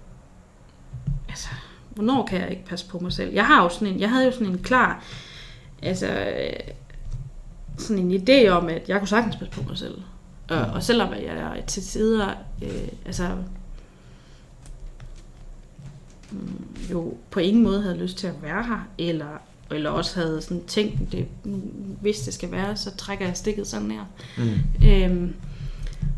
altså, 1.29 1.49
hvornår 1.91 2.27
kan 2.27 2.41
jeg 2.41 2.51
ikke 2.51 2.65
passe 2.65 2.87
på 2.87 2.99
mig 2.99 3.13
selv? 3.13 3.33
Jeg 3.35 3.47
har 3.47 3.63
jo 3.63 3.69
sådan 3.69 3.89
en, 3.89 4.01
jeg 4.01 4.11
havde 4.11 4.25
jo 4.25 4.33
sådan 4.33 4.47
en 4.47 4.59
klar, 4.59 5.05
altså, 5.83 6.07
øh, 6.07 6.73
sådan 7.79 8.11
en 8.11 8.23
idé 8.23 8.49
om, 8.49 8.69
at 8.69 8.89
jeg 8.89 8.99
kunne 8.99 9.09
sagtens 9.09 9.37
passe 9.37 9.53
på 9.53 9.69
mig 9.69 9.79
selv. 9.79 10.03
Og, 10.49 10.59
og 10.59 10.83
selvom 10.83 11.13
jeg 11.13 11.65
til 11.67 11.83
tider, 11.83 12.29
øh, 12.63 12.89
altså, 13.07 13.37
mm, 16.31 16.67
jo 16.91 17.15
på 17.31 17.41
ingen 17.41 17.63
måde 17.63 17.83
havde 17.83 17.97
lyst 17.97 18.19
til 18.19 18.27
at 18.27 18.43
være 18.43 18.65
her, 18.65 18.89
eller, 18.99 19.41
eller 19.71 19.91
også 19.91 20.21
havde 20.21 20.43
sådan 20.43 20.65
tænkt, 20.65 21.13
det, 21.13 21.27
hvis 22.01 22.19
det 22.19 22.35
skal 22.35 22.51
være, 22.51 22.77
så 22.77 22.97
trækker 22.97 23.27
jeg 23.27 23.37
stikket 23.37 23.67
sådan 23.67 23.91
her. 23.91 24.05
Mm. 24.39 24.87
Øhm, 24.89 25.35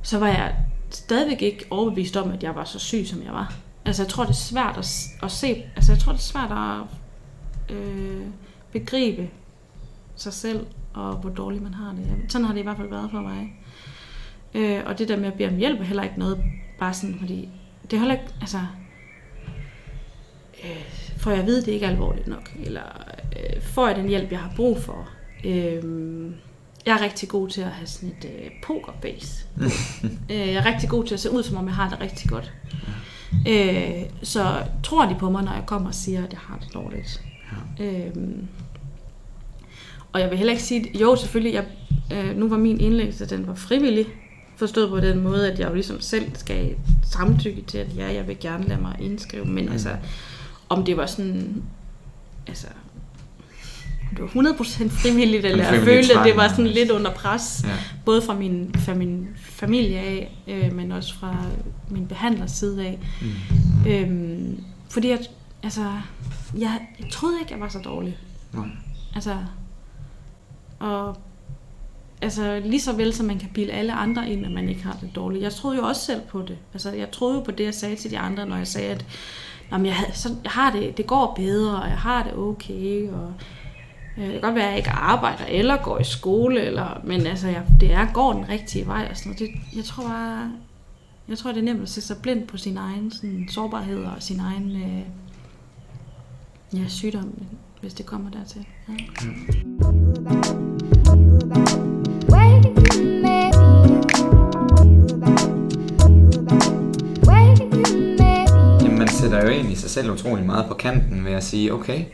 så 0.03 0.19
var 0.19 0.29
jeg 0.29 0.55
stadigvæk 0.91 1.43
ikke 1.43 1.65
overbevist 1.71 2.17
om, 2.17 2.31
at 2.31 2.43
jeg 2.43 2.55
var 2.55 2.65
så 2.65 2.79
syg, 2.79 3.05
som 3.07 3.23
jeg 3.23 3.33
var. 3.33 3.55
Altså, 3.85 4.03
jeg 4.03 4.11
tror, 4.11 4.25
det 4.25 4.31
er 4.31 4.35
svært 4.35 4.77
at, 4.79 5.09
at 5.23 5.33
se, 5.33 5.65
altså, 5.77 5.93
jeg 5.93 5.99
tror, 5.99 6.13
det 6.13 6.19
er 6.19 6.23
svært 6.23 6.53
at 6.53 7.77
øh, 7.77 8.27
begribe 8.73 9.29
sig 10.17 10.33
selv, 10.33 10.67
og 10.95 11.17
hvor 11.17 11.31
dårligt 11.31 11.63
man 11.63 11.75
har 11.75 11.93
det. 11.93 12.33
Sådan 12.33 12.45
har 12.45 12.53
det 12.53 12.61
i 12.61 12.63
hvert 12.63 12.77
fald 12.77 12.89
været 12.89 13.11
for 13.11 13.21
mig. 13.21 13.55
Øh, 14.55 14.81
og 14.87 14.99
det 14.99 15.09
der 15.09 15.17
med 15.17 15.27
at 15.27 15.35
bede 15.35 15.49
om 15.49 15.57
hjælp 15.57 15.81
er 15.81 15.85
heller 15.85 16.03
ikke 16.03 16.19
noget, 16.19 16.45
bare 16.79 16.95
sådan, 16.95 17.17
fordi 17.19 17.49
det 17.83 17.93
er 17.93 17.99
heller 18.01 18.15
ikke, 18.15 18.27
altså, 18.41 18.59
øh, 20.65 20.83
får 21.17 21.31
jeg 21.31 21.41
at 21.41 21.47
vide, 21.47 21.61
det 21.61 21.73
ikke 21.73 21.87
er 21.87 21.91
alvorligt 21.91 22.27
nok, 22.27 22.51
eller 22.65 22.83
øh, 23.37 23.63
får 23.63 23.87
jeg 23.87 23.97
den 23.97 24.09
hjælp, 24.09 24.33
jeg 24.33 24.41
har 24.41 24.53
brug 24.57 24.79
for. 24.79 25.09
Øh, 25.45 25.83
jeg 26.87 26.97
er 26.97 27.03
rigtig 27.03 27.29
god 27.29 27.49
til 27.49 27.61
at 27.61 27.71
have 27.71 27.87
sådan 27.87 28.09
et 28.09 28.25
øh, 28.25 28.51
pokerbase. 28.63 29.47
øh, 30.33 30.49
jeg 30.49 30.55
er 30.55 30.67
rigtig 30.67 30.89
god 30.89 31.05
til 31.05 31.15
at 31.15 31.21
se 31.21 31.31
ud, 31.31 31.43
som 31.43 31.57
om 31.57 31.67
jeg 31.67 31.75
har 31.75 31.89
det 31.89 32.01
rigtig 32.01 32.31
godt. 32.31 32.53
Øh, 33.49 34.03
så 34.23 34.65
tror 34.83 35.07
de 35.07 35.17
på 35.19 35.31
mig, 35.31 35.45
når 35.45 35.53
jeg 35.53 35.65
kommer 35.67 35.89
og 35.89 35.95
siger, 35.95 36.25
at 36.25 36.33
jeg 36.33 36.41
har 36.41 36.59
det 36.59 36.75
dårligt. 36.75 37.23
Ja. 37.79 37.85
Øhm, 37.85 38.49
og 40.13 40.21
jeg 40.21 40.31
vil 40.31 40.39
heller 40.39 40.53
ikke 40.53 40.63
sige, 40.63 40.99
jo 40.99 41.17
selvfølgelig, 41.17 41.55
jeg, 41.55 41.65
øh, 42.13 42.37
nu 42.37 42.49
var 42.49 42.57
min 42.57 42.81
indlæggelse, 42.81 43.27
den 43.27 43.47
var 43.47 43.55
frivillig, 43.55 44.07
forstået 44.59 44.89
på 44.91 45.01
den 45.01 45.21
måde, 45.23 45.53
at 45.53 45.59
jeg 45.59 45.69
jo 45.69 45.75
ligesom 45.75 46.01
selv 46.01 46.31
skal 46.35 46.75
samtykke 47.13 47.63
til, 47.63 47.79
at 47.79 47.97
ja, 47.97 48.13
jeg 48.15 48.29
vil 48.29 48.37
gerne 48.41 48.69
lade 48.69 48.81
mig 48.81 48.97
indskrive, 49.01 49.45
men 49.45 49.65
Mm. 49.67 49.73
altså, 49.73 49.91
om 50.69 50.85
det 50.85 50.97
var 50.97 51.07
sådan, 51.07 51.63
altså, 52.47 52.67
det 54.11 54.21
var 54.21 54.27
100% 54.27 54.89
frivilligt, 54.91 55.47
eller 55.47 55.73
jeg 55.73 55.83
følte, 55.83 56.19
at 56.19 56.27
det 56.27 56.37
var 56.37 56.49
sådan 56.49 56.67
lidt 56.67 56.91
under 56.91 57.11
pres, 57.15 57.65
Ja. 57.65 57.71
både 58.05 58.23
fra 58.23 58.35
min, 58.35 58.75
fra 58.79 58.95
min 58.95 59.29
familie 59.41 59.99
af, 59.99 60.39
øh, 60.49 60.73
men 60.75 60.93
også 60.93 61.15
fra 61.19 61.37
min 61.91 62.07
behandlers 62.07 62.51
side 62.51 62.87
af. 62.87 62.99
Mm. 63.23 63.91
Øhm, 63.91 64.61
fordi 64.91 65.09
jeg, 65.09 65.19
altså, 65.63 65.93
jeg, 66.59 66.81
jeg 67.01 67.11
troede 67.11 67.37
ikke, 67.41 67.53
jeg 67.53 67.61
var 67.61 67.69
så 67.69 67.79
dårlig. 67.85 68.19
Nej. 68.53 68.67
Altså, 69.15 69.37
og 70.79 71.19
altså, 72.23 72.61
lige 72.65 72.81
så 72.81 72.93
vel 72.93 73.15
som 73.15 73.27
man 73.27 73.39
kan 73.39 73.51
bilde 73.55 73.73
alle 73.73 73.93
andre 73.93 74.31
ind, 74.31 74.47
at 74.47 74.53
man 74.53 74.69
ikke 74.69 74.83
har 74.83 74.99
det 75.01 75.11
dårligt. 75.15 75.43
Jeg 75.43 75.53
troede 75.53 75.77
jo 75.77 75.85
også 75.85 76.03
selv 76.03 76.21
på 76.21 76.43
det. 76.43 76.59
Altså, 76.73 76.93
jeg 76.93 77.11
troede 77.11 77.35
jo 77.35 77.41
på 77.41 77.51
det, 77.51 77.65
jeg 77.65 77.75
sagde 77.75 77.97
til 77.97 78.11
de 78.11 78.19
andre, 78.19 78.47
når 78.47 78.57
jeg 78.57 78.67
sagde, 78.67 78.89
at 78.89 79.07
Nå, 79.71 79.77
men 79.77 79.87
jeg, 79.87 79.95
havde, 79.95 80.13
så, 80.13 80.29
jeg 80.45 80.53
har 80.53 80.73
det, 80.73 80.97
det 80.97 81.07
går 81.07 81.35
bedre, 81.37 81.83
og 81.83 81.89
jeg 81.89 81.99
har 81.99 82.23
det 82.23 82.35
okay, 82.37 83.09
og 83.09 83.33
øh, 84.19 84.25
det 84.25 84.33
kan 84.33 84.41
godt 84.41 84.55
være, 84.55 84.65
at 84.65 84.71
jeg 84.71 84.79
ikke 84.79 84.91
arbejder, 84.91 85.45
eller 85.45 85.77
går 85.77 85.99
i 85.99 86.05
skole, 86.05 86.61
eller, 86.61 87.01
men 87.05 87.27
altså, 87.27 87.49
jeg, 87.49 87.63
det 87.81 87.93
er, 87.93 88.13
går 88.13 88.33
den 88.33 88.49
rigtige 88.49 88.87
vej, 88.87 89.09
og 89.11 89.17
sådan 89.17 89.33
noget. 89.33 89.39
Det, 89.39 89.77
jeg 89.77 89.85
tror 89.85 90.03
bare, 90.03 90.53
jeg 91.29 91.39
tror, 91.39 91.53
det 91.53 91.61
er 91.61 91.65
nemt 91.65 91.83
at 91.83 91.89
se 91.89 92.01
sig 92.01 92.17
blind 92.23 92.47
på 92.47 92.57
sin 92.57 92.77
egen 92.77 93.11
sådan, 93.11 93.49
sårbarhed, 93.51 94.05
og 94.05 94.23
sin 94.23 94.41
egen 94.41 94.71
øh, 94.71 95.03
ja, 96.81 96.89
sygdom, 96.89 97.33
hvis 97.81 97.95
det 97.95 98.07
kommer 98.07 98.31
dertil. 98.31 98.67
Ja. 98.89 98.95
Mm. 99.25 99.98
Sætter 109.31 109.43
jo 109.47 109.49
egentlig 109.57 109.79
sig 109.79 109.91
selv 109.91 110.11
utrolig 110.11 110.47
meget 110.47 110.67
på 110.69 110.75
kanten 110.75 111.25
ved 111.25 111.33
at 111.33 111.45
sige, 111.45 111.73
okay, 111.75 112.05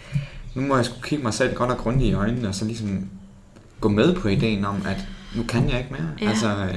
nu 0.54 0.62
må 0.62 0.76
jeg 0.76 0.84
skulle 0.84 1.02
kigge 1.02 1.24
mig 1.24 1.34
selv 1.34 1.54
godt 1.56 1.70
og 1.70 1.76
grundigt 1.78 2.10
i 2.10 2.14
øjnene, 2.14 2.48
og 2.48 2.54
så 2.54 2.64
ligesom 2.64 3.08
gå 3.80 3.88
med 3.88 4.14
på 4.16 4.28
ideen 4.28 4.64
om, 4.64 4.76
at 4.86 5.06
nu 5.36 5.42
kan 5.42 5.68
jeg 5.68 5.78
ikke 5.78 5.90
mere. 5.92 6.08
Ja. 6.20 6.28
Altså, 6.28 6.48
øh, 6.56 6.74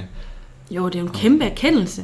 Jo, 0.72 0.86
det 0.86 0.96
er 0.96 1.00
jo 1.00 1.06
en 1.06 1.14
kæmpe 1.14 1.46
erkendelse. 1.46 2.04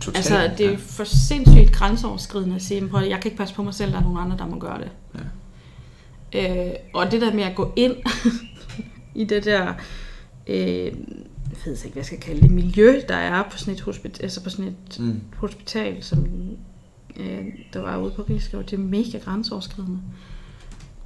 totalt. 0.00 0.16
Altså, 0.16 0.50
det 0.58 0.66
er 0.66 0.70
ja. 0.70 0.76
for 0.80 1.04
sindssygt 1.04 1.72
grænseoverskridende 1.72 2.56
at 2.56 2.62
sige, 2.62 2.90
at 2.96 3.08
jeg 3.08 3.20
kan 3.20 3.24
ikke 3.30 3.36
passe 3.38 3.54
på 3.54 3.62
mig 3.62 3.74
selv, 3.74 3.92
der 3.92 3.98
er 3.98 4.02
nogen 4.02 4.18
andre, 4.18 4.36
der 4.36 4.46
må 4.46 4.58
gøre 4.58 4.78
det. 4.78 4.90
Ja. 6.34 6.66
Øh, 6.68 6.72
og 6.94 7.10
det 7.12 7.20
der 7.20 7.34
med 7.34 7.42
at 7.42 7.54
gå 7.54 7.72
ind 7.76 7.94
i 9.14 9.24
det 9.24 9.44
der, 9.44 9.72
øh, 10.46 10.56
jeg 10.56 10.92
ved 11.64 11.72
ikke, 11.72 11.92
hvad 11.92 11.92
jeg 11.96 12.04
skal 12.04 12.18
kalde 12.18 12.40
det, 12.40 12.50
miljø, 12.50 13.00
der 13.08 13.14
er 13.16 13.42
på 13.50 13.58
sådan 13.58 13.74
et, 13.74 13.80
hospital, 13.80 14.22
altså 14.22 14.42
på 14.44 14.50
sådan 14.50 14.64
et 14.66 15.00
Mm. 15.00 15.20
hospital, 15.36 15.96
som 16.02 16.26
øh, 17.16 17.44
der 17.72 17.80
var 17.80 17.98
ude 17.98 18.10
på 18.10 18.22
Rigskov, 18.22 18.62
det 18.62 18.72
er 18.72 18.78
mega 18.78 19.18
grænseoverskridende. 19.18 19.98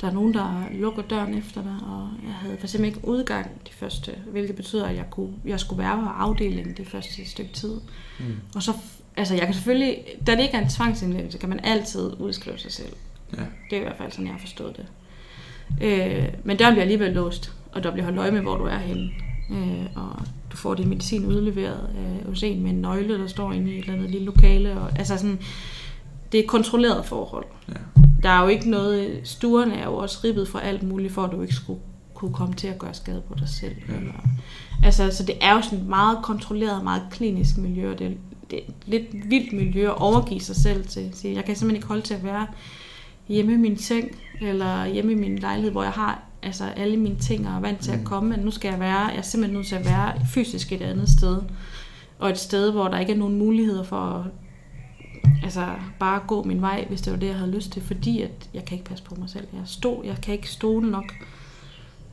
Der 0.01 0.07
er 0.07 0.13
nogen, 0.13 0.35
der 0.35 0.65
lukker 0.73 1.03
døren 1.03 1.35
efter 1.35 1.63
dig, 1.63 1.77
og 1.87 2.09
jeg 2.27 2.35
havde 2.35 2.57
for 2.59 2.67
eksempel 2.67 2.89
ikke 2.89 3.09
udgang 3.09 3.51
de 3.67 3.73
første, 3.73 4.13
hvilket 4.31 4.57
betyder, 4.57 4.87
at 4.87 4.97
jeg, 4.97 5.05
kunne, 5.11 5.33
jeg 5.45 5.61
skulle 5.61 5.83
være 5.83 6.03
på 6.03 6.09
afdelingen 6.09 6.77
det 6.77 6.89
første 6.89 7.31
stykke 7.31 7.53
tid. 7.53 7.75
Mm. 8.19 8.25
Og 8.55 8.63
så, 8.63 8.73
altså 9.17 9.35
jeg 9.35 9.45
kan 9.45 9.55
selvfølgelig, 9.55 9.99
da 10.27 10.33
det 10.33 10.41
ikke 10.41 10.57
er 10.57 10.63
en 10.63 10.69
tvangsindlæggelse, 10.69 11.39
kan 11.39 11.49
man 11.49 11.61
altid 11.65 12.21
udskrive 12.21 12.59
sig 12.59 12.73
selv. 12.73 12.93
Ja. 13.37 13.43
Det 13.71 13.77
er 13.77 13.81
i 13.81 13.85
hvert 13.85 13.97
fald 13.97 14.11
sådan, 14.11 14.27
jeg 14.27 14.35
har 14.35 14.41
forstået 14.41 14.77
det. 14.77 14.87
Øh, 15.83 16.29
men 16.45 16.57
døren 16.57 16.75
bliver 16.75 16.83
alligevel 16.83 17.13
låst, 17.13 17.53
og 17.73 17.83
der 17.83 17.91
bliver 17.91 18.05
holdt 18.05 18.19
øje 18.19 18.31
med, 18.31 18.41
hvor 18.41 18.57
du 18.57 18.65
er 18.65 18.79
henne. 18.79 19.11
Øh, 19.51 19.87
og 19.95 20.23
du 20.53 20.57
får 20.57 20.75
din 20.75 20.89
medicin 20.89 21.27
udleveret 21.27 21.91
øh, 21.99 22.29
hos 22.29 22.43
en 22.43 22.63
med 22.63 22.71
en 22.71 22.81
nøgle, 22.81 23.19
der 23.19 23.27
står 23.27 23.53
inde 23.53 23.73
i 23.73 23.79
et 23.79 23.81
eller 23.81 23.95
andet 23.95 24.11
lille 24.11 24.27
lokale. 24.27 24.81
Og, 24.81 24.99
altså 24.99 25.17
sådan, 25.17 25.39
det 26.37 26.41
er 26.41 26.45
et 26.45 26.51
kontrolleret 26.51 27.05
forhold. 27.05 27.45
Ja. 27.69 27.75
Der 28.23 28.29
er 28.29 28.43
jo 28.43 28.49
ikke 28.49 28.71
noget, 28.71 29.21
stuerne 29.25 29.75
er 29.75 29.85
jo 29.85 29.97
også 29.97 30.19
ribbet 30.25 30.49
for 30.49 30.59
alt 30.59 30.83
muligt, 30.83 31.13
for 31.13 31.23
at 31.25 31.33
du 31.33 31.43
ikke 31.43 31.55
skulle 31.55 31.81
kunne 32.15 32.35
komme 32.35 32.55
til 32.55 32.67
at 32.69 32.79
gøre 32.79 32.95
skade 32.95 33.23
på 33.29 33.35
dig 33.39 33.49
selv. 33.49 33.75
Ja. 33.89 33.95
Eller, 33.95 34.13
altså, 34.85 35.11
så 35.11 35.23
det 35.23 35.35
er 35.41 35.53
jo 35.55 35.63
sådan 35.63 35.79
et 35.79 35.87
meget 35.87 36.19
kontrolleret, 36.23 36.85
meget 36.85 37.03
klinisk 37.11 37.59
miljø, 37.59 37.93
og 37.93 37.99
det, 37.99 38.07
er- 38.07 38.11
det 38.51 38.59
er 38.59 38.63
et 38.69 38.75
lidt 38.87 39.31
vildt 39.31 39.53
miljø 39.53 39.87
at 39.89 39.97
overgive 39.97 40.41
sig 40.41 40.57
selv 40.57 40.87
til. 40.87 41.11
Sige, 41.13 41.35
jeg 41.35 41.45
kan 41.45 41.57
simpelthen 41.57 41.77
ikke 41.77 41.87
holde 41.89 42.03
til 42.03 42.15
at 42.15 42.25
være 42.25 42.47
hjemme 43.29 43.53
i 43.53 43.57
min 43.57 43.79
seng, 43.79 44.11
eller 44.41 44.87
hjemme 44.87 45.13
i 45.13 45.15
min 45.15 45.39
lejlighed, 45.39 45.73
hvor 45.73 45.83
jeg 45.83 45.93
har 45.93 46.23
altså 46.43 46.65
alle 46.65 46.97
mine 46.97 47.17
ting 47.17 47.49
og 47.49 47.55
er 47.55 47.61
vant 47.61 47.81
til 47.81 47.91
at 47.93 47.99
Mm. 47.99 48.05
komme, 48.05 48.31
men 48.31 48.41
nu 48.41 48.51
skal 48.51 48.69
jeg 48.71 48.81
være, 48.81 48.99
jeg 49.07 49.17
er 49.17 49.23
simpelthen 49.23 49.57
nødt 49.57 49.67
til 49.67 49.75
at 49.77 49.85
være 49.85 50.13
fysisk 50.35 50.73
et 50.73 50.83
andet 50.83 51.09
sted, 51.09 51.39
og 52.19 52.31
et 52.31 52.39
sted, 52.39 52.71
hvor 52.73 52.89
der 52.89 52.99
ikke 52.99 53.13
er 53.13 53.17
nogen 53.17 53.39
muligheder 53.39 53.83
for 53.83 53.97
at 53.97 54.25
altså, 55.47 55.75
bare 55.99 56.21
gå 56.27 56.43
min 56.43 56.61
vej, 56.61 56.85
hvis 56.89 57.01
det 57.01 57.13
var 57.13 57.19
det, 57.19 57.27
jeg 57.27 57.37
havde 57.37 57.51
lyst 57.51 57.73
til, 57.73 57.83
fordi 57.83 58.23
at 58.23 58.49
jeg 58.55 58.65
kan 58.65 58.79
ikke 58.79 58.89
passe 58.89 59.05
på 59.05 59.15
mig 59.15 59.31
selv. 59.31 59.47
Jeg, 59.53 59.63
stod, 59.65 60.05
jeg 60.05 60.17
kan 60.23 60.35
ikke 60.35 60.51
stole 60.51 60.91
nok 60.91 61.13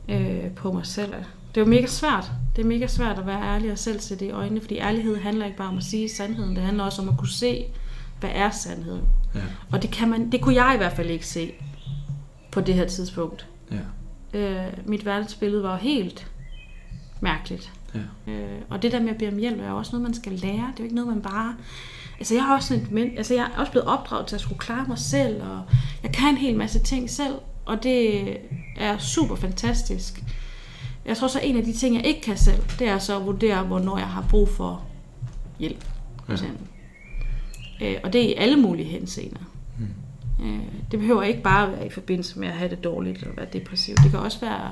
øh, 0.08 0.50
på 0.50 0.72
mig 0.72 0.86
selv. 0.86 1.12
Det 1.54 1.60
er 1.60 1.64
jo 1.64 1.70
mega 1.70 1.86
svært. 1.86 2.32
Det 2.56 2.62
er 2.62 2.66
mega 2.66 2.86
svært 2.86 3.18
at 3.18 3.26
være 3.26 3.42
ærlig 3.42 3.72
og 3.72 3.78
selv 3.78 4.00
se 4.00 4.16
det 4.16 4.26
i 4.26 4.30
øjnene, 4.30 4.60
fordi 4.60 4.78
ærlighed 4.78 5.16
handler 5.16 5.46
ikke 5.46 5.58
bare 5.58 5.68
om 5.68 5.76
at 5.76 5.84
sige 5.84 6.08
sandheden, 6.08 6.56
det 6.56 6.64
handler 6.64 6.84
også 6.84 7.02
om 7.02 7.08
at 7.08 7.18
kunne 7.18 7.28
se, 7.28 7.64
hvad 8.20 8.30
er 8.34 8.50
sandheden. 8.50 9.04
Ja. 9.34 9.40
Og 9.72 9.82
det, 9.82 9.90
kan 9.90 10.08
man, 10.08 10.32
det 10.32 10.40
kunne 10.40 10.64
jeg 10.64 10.74
i 10.74 10.76
hvert 10.76 10.92
fald 10.92 11.10
ikke 11.10 11.26
se 11.26 11.52
på 12.52 12.60
det 12.60 12.74
her 12.74 12.86
tidspunkt. 12.86 13.46
Ja. 14.32 14.38
Øh, 14.38 14.72
mit 14.86 15.04
verdensbillede 15.04 15.62
var 15.62 15.76
helt 15.76 16.30
mærkeligt. 17.20 17.72
Ja. 17.94 18.32
Øh, 18.32 18.60
og 18.70 18.82
det 18.82 18.92
der 18.92 19.00
med 19.00 19.10
at 19.10 19.18
bede 19.18 19.30
om 19.30 19.38
hjælp 19.38 19.60
er 19.60 19.70
jo 19.70 19.76
også 19.76 19.92
noget, 19.92 20.02
man 20.02 20.14
skal 20.14 20.32
lære. 20.32 20.52
Det 20.52 20.56
er 20.56 20.74
jo 20.78 20.84
ikke 20.84 20.96
noget, 20.96 21.14
man 21.14 21.22
bare... 21.22 21.54
Altså, 22.18 22.34
jeg 22.34 22.44
har 22.44 22.54
også, 22.54 22.68
sådan 22.68 22.82
et, 22.82 22.90
men, 22.92 23.10
altså, 23.16 23.34
jeg 23.34 23.42
er 23.54 23.60
også 23.60 23.72
blevet 23.72 23.88
opdraget 23.88 24.26
til 24.26 24.34
at 24.34 24.40
skulle 24.40 24.58
klare 24.58 24.84
mig 24.88 24.98
selv, 24.98 25.42
og 25.42 25.62
jeg 26.02 26.12
kan 26.12 26.28
en 26.28 26.36
hel 26.36 26.56
masse 26.56 26.78
ting 26.78 27.10
selv, 27.10 27.34
og 27.64 27.82
det 27.82 28.36
er 28.76 28.98
super 28.98 29.36
fantastisk. 29.36 30.22
Jeg 31.06 31.16
tror 31.16 31.28
så, 31.28 31.40
en 31.42 31.56
af 31.56 31.64
de 31.64 31.72
ting, 31.72 31.96
jeg 31.96 32.06
ikke 32.06 32.20
kan 32.20 32.36
selv, 32.36 32.62
det 32.78 32.88
er 32.88 32.98
så 32.98 33.16
at 33.18 33.26
vurdere, 33.26 33.62
hvornår 33.62 33.98
jeg 33.98 34.06
har 34.08 34.24
brug 34.30 34.48
for 34.48 34.82
hjælp. 35.58 35.84
For 36.16 36.24
Ja. 36.28 36.32
eksempel. 36.32 36.66
Øh, 37.82 37.96
og 38.04 38.12
det 38.12 38.24
er 38.24 38.28
i 38.28 38.34
alle 38.34 38.56
mulige 38.56 38.88
henseender. 38.88 39.40
Mm. 39.78 40.44
Øh, 40.46 40.60
det 40.90 40.98
behøver 41.00 41.22
ikke 41.22 41.42
bare 41.42 41.72
være 41.72 41.86
i 41.86 41.90
forbindelse 41.90 42.38
med 42.38 42.48
at 42.48 42.54
have 42.54 42.70
det 42.70 42.84
dårligt 42.84 43.18
eller 43.18 43.34
være 43.36 43.46
depressiv. 43.52 43.94
Det 44.02 44.10
kan 44.10 44.18
også 44.20 44.40
være 44.40 44.70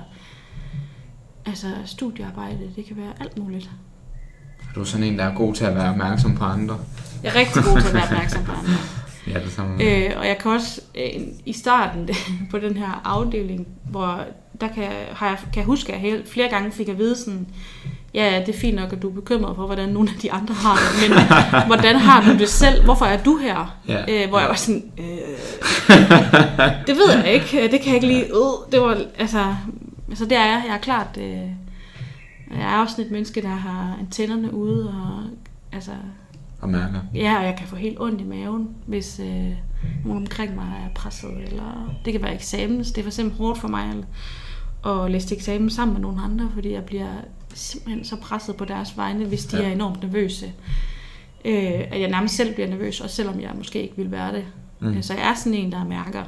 altså 1.47 1.67
studiearbejde, 1.87 2.71
det 2.77 2.85
kan 2.85 2.97
være 2.97 3.13
alt 3.21 3.39
muligt. 3.39 3.71
Du 4.75 4.81
er 4.81 4.85
sådan 4.85 5.07
en, 5.07 5.19
der 5.19 5.25
er 5.25 5.35
god 5.35 5.55
til 5.55 5.65
at 5.65 5.75
være 5.75 5.91
opmærksom 5.91 6.35
på 6.37 6.45
andre. 6.45 6.79
Jeg 7.23 7.31
er 7.31 7.35
rigtig 7.35 7.65
god 7.65 7.81
til 7.81 7.89
at 7.89 7.95
være 7.95 8.03
opmærksom 8.03 8.45
på 8.45 8.53
andre. 8.53 8.73
Ja, 9.27 9.39
det 9.39 9.53
samme. 9.53 9.85
Øh, 9.85 10.11
og 10.17 10.27
jeg 10.27 10.39
kan 10.39 10.51
også 10.51 10.81
øh, 10.95 11.23
i 11.47 11.53
starten 11.53 12.09
på 12.51 12.59
den 12.59 12.77
her 12.77 13.03
afdeling, 13.05 13.67
hvor 13.91 14.25
der 14.61 14.69
kan, 14.69 14.89
har 15.13 15.29
jeg, 15.29 15.39
kan 15.39 15.57
jeg 15.57 15.65
huske, 15.65 15.93
at 15.93 16.03
jeg 16.03 16.21
flere 16.27 16.49
gange 16.49 16.73
fik 16.73 16.89
at 16.89 16.99
vide 16.99 17.17
sådan, 17.17 17.47
ja, 18.15 18.43
det 18.47 18.55
er 18.55 18.59
fint 18.59 18.77
nok, 18.77 18.93
at 18.93 19.03
du 19.03 19.09
er 19.09 19.15
bekymret 19.15 19.57
for, 19.57 19.67
hvordan 19.67 19.89
nogle 19.89 20.11
af 20.15 20.21
de 20.23 20.33
andre 20.33 20.55
har 20.55 20.77
det, 20.77 21.11
men 21.11 21.19
hvordan 21.71 21.97
har 21.97 22.33
du 22.33 22.39
det 22.39 22.49
selv? 22.49 22.85
Hvorfor 22.85 23.05
er 23.05 23.23
du 23.23 23.37
her? 23.37 23.77
Ja. 23.89 24.05
Øh, 24.09 24.29
hvor 24.29 24.39
jeg 24.39 24.49
var 24.49 24.55
sådan, 24.55 24.93
øh, 24.99 25.39
det 26.87 26.97
ved 26.97 27.11
jeg 27.17 27.33
ikke, 27.33 27.63
det 27.63 27.81
kan 27.81 27.87
jeg 27.87 27.95
ikke 27.95 28.07
lige, 28.07 28.25
øh, 28.25 28.73
det 28.73 28.81
var, 28.81 29.01
altså, 29.19 29.57
altså 30.09 30.25
det 30.25 30.37
er 30.37 30.45
jeg, 30.45 30.63
jeg 30.67 30.75
er 30.75 30.79
klart, 30.79 31.19
øh, 31.19 31.49
jeg 32.59 32.75
er 32.75 32.79
også 32.79 32.93
sådan 32.93 33.05
et 33.05 33.11
menneske, 33.11 33.43
der 33.43 33.49
har 33.49 33.97
antennerne 34.01 34.55
ude, 34.55 34.89
og 34.89 35.23
altså, 35.73 35.91
Og 36.62 36.68
mærker. 36.68 37.01
Ja, 37.14 37.38
og 37.38 37.44
jeg 37.44 37.57
kan 37.59 37.66
få 37.68 37.77
helt 37.77 38.01
ondt 38.01 38.20
i 38.20 38.25
maven, 38.25 38.68
hvis 38.87 39.20
øh, 39.20 39.48
nogen 40.05 40.22
omkring 40.22 40.55
mig 40.55 40.72
er 40.85 40.94
presset. 40.94 41.31
Eller 41.46 41.94
det 42.05 42.12
kan 42.12 42.22
være 42.22 42.35
eksamens. 42.35 42.92
Det 42.92 42.98
er 42.98 43.03
for 43.03 43.09
eksempel 43.11 43.38
hårdt 43.38 43.59
for 43.59 43.68
mig 43.68 43.94
at, 44.87 45.11
læse 45.11 45.27
til 45.29 45.37
eksamen 45.37 45.70
sammen 45.70 45.92
med 45.94 46.01
nogle 46.03 46.22
andre, 46.22 46.51
fordi 46.55 46.72
jeg 46.72 46.85
bliver 46.85 47.09
simpelthen 47.55 48.05
så 48.05 48.16
presset 48.16 48.57
på 48.57 48.64
deres 48.64 48.96
vegne, 48.96 49.25
hvis 49.25 49.44
de 49.46 49.57
Ja. 49.57 49.68
er 49.68 49.72
enormt 49.72 50.03
nervøse. 50.03 50.46
Øh, 51.44 51.81
at 51.90 52.01
jeg 52.01 52.11
nærmest 52.11 52.35
selv 52.37 52.55
bliver 52.55 52.68
nervøs, 52.68 53.01
også 53.01 53.16
selvom 53.16 53.40
jeg 53.40 53.51
måske 53.57 53.83
ikke 53.83 53.96
vil 53.96 54.11
være 54.11 54.33
det. 54.33 54.44
Mm. 54.81 54.88
Mm. 54.88 55.03
Så 55.03 55.14
jeg 55.14 55.31
er 55.31 55.35
sådan 55.35 55.55
en, 55.55 55.72
der 55.72 55.85
mærker 55.85 56.22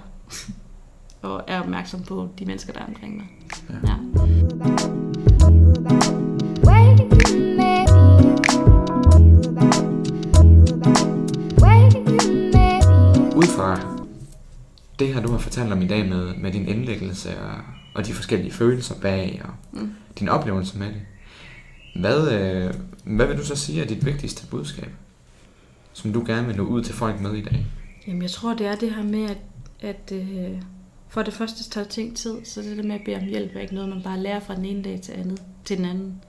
og 1.22 1.44
er 1.46 1.60
opmærksom 1.60 2.02
på 2.02 2.28
de 2.38 2.44
mennesker, 2.44 2.72
der 2.72 2.80
er 2.80 2.86
omkring 2.86 3.16
mig. 3.16 3.26
Ja. 3.70 3.90
Ja. 3.90 4.93
Fra 13.56 13.98
det 14.98 15.14
her, 15.14 15.22
du 15.22 15.30
har 15.30 15.38
fortalt 15.38 15.72
om 15.72 15.82
i 15.82 15.86
dag 15.86 16.08
med, 16.08 16.34
med 16.34 16.52
din 16.52 16.68
indlæggelse 16.68 17.40
og, 17.40 17.54
og 17.94 18.06
de 18.06 18.12
forskellige 18.12 18.52
følelser 18.52 18.94
bag 19.00 19.42
og 19.44 19.50
Mm. 19.72 19.92
din 20.18 20.28
oplevelse 20.28 20.78
med 20.78 20.86
det. 20.86 21.02
Hvad, 22.00 22.32
øh, 22.32 22.74
hvad 23.04 23.26
vil 23.26 23.36
du 23.38 23.44
så 23.44 23.56
sige 23.56 23.82
er 23.82 23.86
dit 23.86 24.04
vigtigste 24.06 24.46
budskab, 24.46 24.88
som 25.92 26.12
du 26.12 26.24
gerne 26.26 26.46
vil 26.46 26.56
nå 26.56 26.62
ud 26.62 26.82
til 26.82 26.94
folk 26.94 27.20
med 27.20 27.34
i 27.34 27.42
dag? 27.42 27.66
Jamen, 28.06 28.22
jeg 28.22 28.30
tror, 28.30 28.54
det 28.54 28.66
er 28.66 28.74
det 28.74 28.94
her 28.94 29.02
med, 29.02 29.30
at, 29.30 29.38
at 29.80 30.12
øh, 30.12 30.62
for 31.08 31.22
det 31.22 31.34
første 31.34 31.70
tager 31.70 31.86
ting 31.86 32.16
tid, 32.16 32.44
så 32.44 32.62
det 32.62 32.76
der 32.76 32.82
med 32.82 32.94
at 32.94 33.00
bede 33.04 33.16
om 33.16 33.24
hjælp 33.24 33.56
er 33.56 33.60
ikke 33.60 33.74
noget, 33.74 33.88
man 33.90 34.02
bare 34.02 34.20
lærer 34.20 34.40
fra 34.40 34.54
den 34.54 34.64
ene 34.64 34.82
dag 34.82 35.00
til, 35.00 35.12
andet, 35.12 35.42
til 35.64 35.76
den 35.76 35.84
anden. 35.84 36.22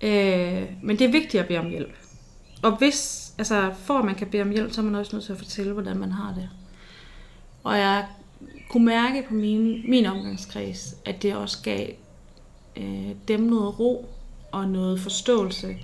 Øh, 0.00 0.62
men 0.82 0.98
det 0.98 1.04
er 1.06 1.12
vigtigt 1.12 1.42
at 1.42 1.48
bede 1.48 1.58
om 1.58 1.68
hjælp. 1.68 1.92
Og 2.62 2.76
hvis, 2.78 3.23
altså 3.38 3.74
for 3.78 3.98
at 3.98 4.04
man 4.04 4.14
kan 4.14 4.26
bede 4.26 4.42
om 4.42 4.50
hjælp, 4.50 4.72
så 4.72 4.80
er 4.80 4.84
man 4.84 4.94
også 4.94 5.16
nødt 5.16 5.24
til 5.24 5.32
at 5.32 5.38
fortælle, 5.38 5.72
hvordan 5.72 5.96
man 5.96 6.12
har 6.12 6.34
det. 6.34 6.48
Og 7.64 7.78
jeg 7.78 8.06
kunne 8.70 8.84
mærke 8.84 9.24
på 9.28 9.34
min, 9.34 9.90
min 9.90 10.06
omgangskreds, 10.06 10.96
at 11.04 11.22
det 11.22 11.36
også 11.36 11.62
gav 11.62 11.88
øh, 12.76 13.10
dem 13.28 13.40
noget 13.40 13.78
ro 13.78 14.08
og 14.52 14.68
noget 14.68 15.00
forståelse, 15.00 15.76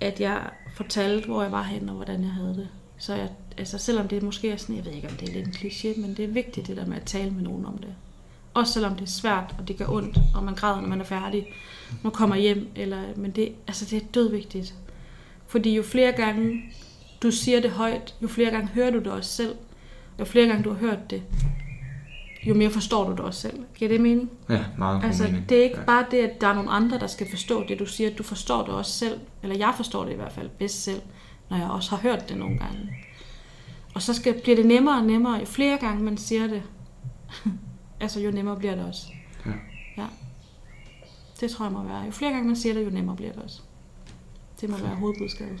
at 0.00 0.20
jeg 0.20 0.50
fortalte, 0.74 1.26
hvor 1.26 1.42
jeg 1.42 1.52
var 1.52 1.62
henne 1.62 1.92
og 1.92 1.96
hvordan 1.96 2.22
jeg 2.22 2.30
havde 2.30 2.54
det. 2.54 2.68
Så 2.98 3.14
jeg, 3.14 3.28
altså 3.58 3.78
selvom 3.78 4.08
det 4.08 4.22
måske 4.22 4.50
er 4.50 4.56
sådan, 4.56 4.76
jeg 4.76 4.84
ved 4.84 4.92
ikke 4.92 5.08
om 5.08 5.14
det 5.14 5.28
er 5.28 5.32
lidt 5.32 5.46
en 5.46 5.52
kliché, 5.52 6.00
men 6.00 6.16
det 6.16 6.24
er 6.24 6.28
vigtigt 6.28 6.66
det 6.66 6.76
der 6.76 6.86
med 6.86 6.96
at 6.96 7.04
tale 7.04 7.30
med 7.30 7.42
nogen 7.42 7.66
om 7.66 7.78
det. 7.78 7.94
Også 8.54 8.72
selvom 8.72 8.94
det 8.94 9.02
er 9.02 9.10
svært, 9.10 9.54
og 9.58 9.68
det 9.68 9.76
gør 9.76 9.88
ondt, 9.88 10.18
og 10.34 10.44
man 10.44 10.54
græder, 10.54 10.80
når 10.80 10.88
man 10.88 11.00
er 11.00 11.04
færdig, 11.04 11.46
man 12.02 12.12
kommer 12.12 12.36
hjem, 12.36 12.68
eller, 12.76 13.02
men 13.16 13.30
det, 13.30 13.52
altså 13.66 13.84
det 13.90 14.02
er 14.02 14.06
dødvigtigt. 14.14 14.74
Fordi 15.50 15.76
jo 15.76 15.82
flere 15.82 16.12
gange 16.12 16.62
du 17.22 17.30
siger 17.30 17.60
det 17.60 17.70
højt, 17.70 18.14
jo 18.22 18.28
flere 18.28 18.50
gange 18.50 18.68
hører 18.68 18.90
du 18.90 18.98
det 18.98 19.06
også 19.06 19.30
selv, 19.30 19.54
jo 20.18 20.24
flere 20.24 20.46
gange 20.46 20.62
du 20.62 20.70
har 20.70 20.78
hørt 20.78 21.10
det, 21.10 21.22
jo 22.46 22.54
mere 22.54 22.70
forstår 22.70 23.04
du 23.04 23.10
det 23.10 23.20
også 23.20 23.40
selv. 23.40 23.64
Giver 23.74 23.88
det 23.88 24.00
mening? 24.00 24.30
Ja, 24.48 24.64
meget 24.78 25.04
Altså, 25.04 25.24
mening. 25.24 25.48
det 25.48 25.58
er 25.58 25.62
ikke 25.62 25.78
ja. 25.78 25.84
bare 25.84 26.06
det, 26.10 26.18
at 26.18 26.40
der 26.40 26.46
er 26.46 26.54
nogle 26.54 26.70
andre, 26.70 26.98
der 26.98 27.06
skal 27.06 27.30
forstå 27.30 27.64
det, 27.68 27.78
du 27.78 27.86
siger. 27.86 28.10
Du 28.10 28.22
forstår 28.22 28.64
det 28.64 28.74
også 28.74 28.92
selv. 28.92 29.20
Eller 29.42 29.56
jeg 29.56 29.72
forstår 29.76 30.04
det 30.04 30.12
i 30.12 30.16
hvert 30.16 30.32
fald 30.32 30.48
bedst 30.48 30.84
selv, 30.84 31.00
når 31.50 31.56
jeg 31.56 31.70
også 31.70 31.90
har 31.90 31.96
hørt 31.96 32.28
det 32.28 32.36
nogle 32.36 32.58
gange. 32.58 32.78
Og 33.94 34.02
så 34.02 34.14
skal, 34.14 34.40
bliver 34.42 34.56
det 34.56 34.66
nemmere 34.66 34.98
og 34.98 35.06
nemmere, 35.06 35.38
jo 35.38 35.44
flere 35.46 35.78
gange 35.78 36.02
man 36.02 36.16
siger 36.16 36.46
det. 36.46 36.62
altså, 38.00 38.20
jo 38.20 38.30
nemmere 38.30 38.56
bliver 38.56 38.74
det 38.74 38.84
også. 38.84 39.06
Ja. 39.46 39.52
ja. 39.96 40.06
Det 41.40 41.50
tror 41.50 41.64
jeg 41.64 41.72
må 41.72 41.82
være. 41.82 42.02
Jo 42.06 42.10
flere 42.10 42.30
gange 42.30 42.46
man 42.46 42.56
siger 42.56 42.74
det, 42.74 42.84
jo 42.84 42.90
nemmere 42.90 43.16
bliver 43.16 43.32
det 43.32 43.42
også. 43.42 43.60
Det 44.60 44.68
må 44.68 44.76
være 44.76 44.94
hovedbudskabet. 44.94 45.58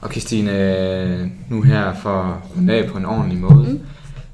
Og 0.00 0.10
Christine, 0.10 1.30
nu 1.50 1.62
her 1.62 1.94
for 1.94 2.22
at 2.22 2.56
runde 2.56 2.72
af 2.74 2.88
på 2.90 2.98
en 2.98 3.04
ordentlig 3.04 3.38
måde, 3.38 3.80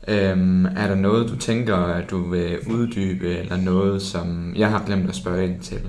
Mm. 0.09 0.15
øhm, 0.15 0.67
er 0.67 0.89
der 0.89 0.95
noget, 0.95 1.29
du 1.31 1.37
tænker, 1.37 1.77
at 1.77 2.11
du 2.11 2.31
vil 2.31 2.59
uddybe, 2.71 3.37
eller 3.39 3.57
noget, 3.57 4.03
som 4.03 4.53
jeg 4.57 4.71
har 4.71 4.85
glemt 4.87 5.09
at 5.09 5.15
spørge 5.15 5.45
ind 5.45 5.61
til? 5.61 5.81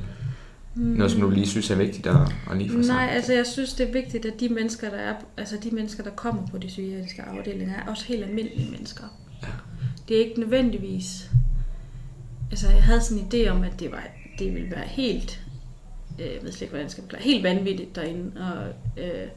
Noget, 0.75 1.11
som 1.11 1.21
du 1.21 1.29
lige 1.29 1.47
synes 1.47 1.71
er 1.71 1.75
vigtigt 1.75 2.07
at, 2.07 2.15
at 2.51 2.57
lige 2.57 2.69
få 2.69 2.75
sagt? 2.75 2.87
Nej, 2.87 3.09
altså 3.11 3.33
jeg 3.33 3.45
synes, 3.45 3.73
det 3.73 3.87
er 3.87 3.93
vigtigt, 3.93 4.25
at 4.25 4.39
de 4.39 4.49
mennesker, 4.49 4.89
der 4.89 4.97
er, 4.97 5.13
altså 5.37 5.55
de 5.63 5.69
mennesker, 5.71 6.03
der 6.03 6.09
kommer 6.09 6.47
på 6.47 6.57
de 6.57 6.67
psykiatriske 6.67 7.21
afdelinger, 7.21 7.75
er 7.75 7.89
også 7.89 8.05
helt 8.05 8.23
almindelige 8.23 8.71
mennesker. 8.71 9.03
Ja. 9.43 9.47
Det 10.07 10.17
er 10.21 10.25
ikke 10.25 10.39
nødvendigvis... 10.39 11.31
Altså 12.51 12.69
jeg 12.69 12.83
havde 12.83 13.01
sådan 13.01 13.23
en 13.23 13.27
idé 13.33 13.49
om, 13.49 13.63
at 13.63 13.79
det, 13.79 13.91
var, 13.91 14.03
det 14.39 14.53
ville 14.53 14.71
være 14.71 14.87
helt... 14.87 15.41
Øh, 16.19 16.25
jeg 16.25 16.39
ved 16.41 16.51
slet 16.51 16.61
ikke, 16.61 16.69
hvordan 16.69 16.83
jeg 16.83 16.91
skal 16.91 17.03
forklare. 17.03 17.21
Helt 17.23 17.43
vanvittigt 17.43 17.95
derinde. 17.95 18.31
Og, 18.41 18.73
øh, 19.03 19.27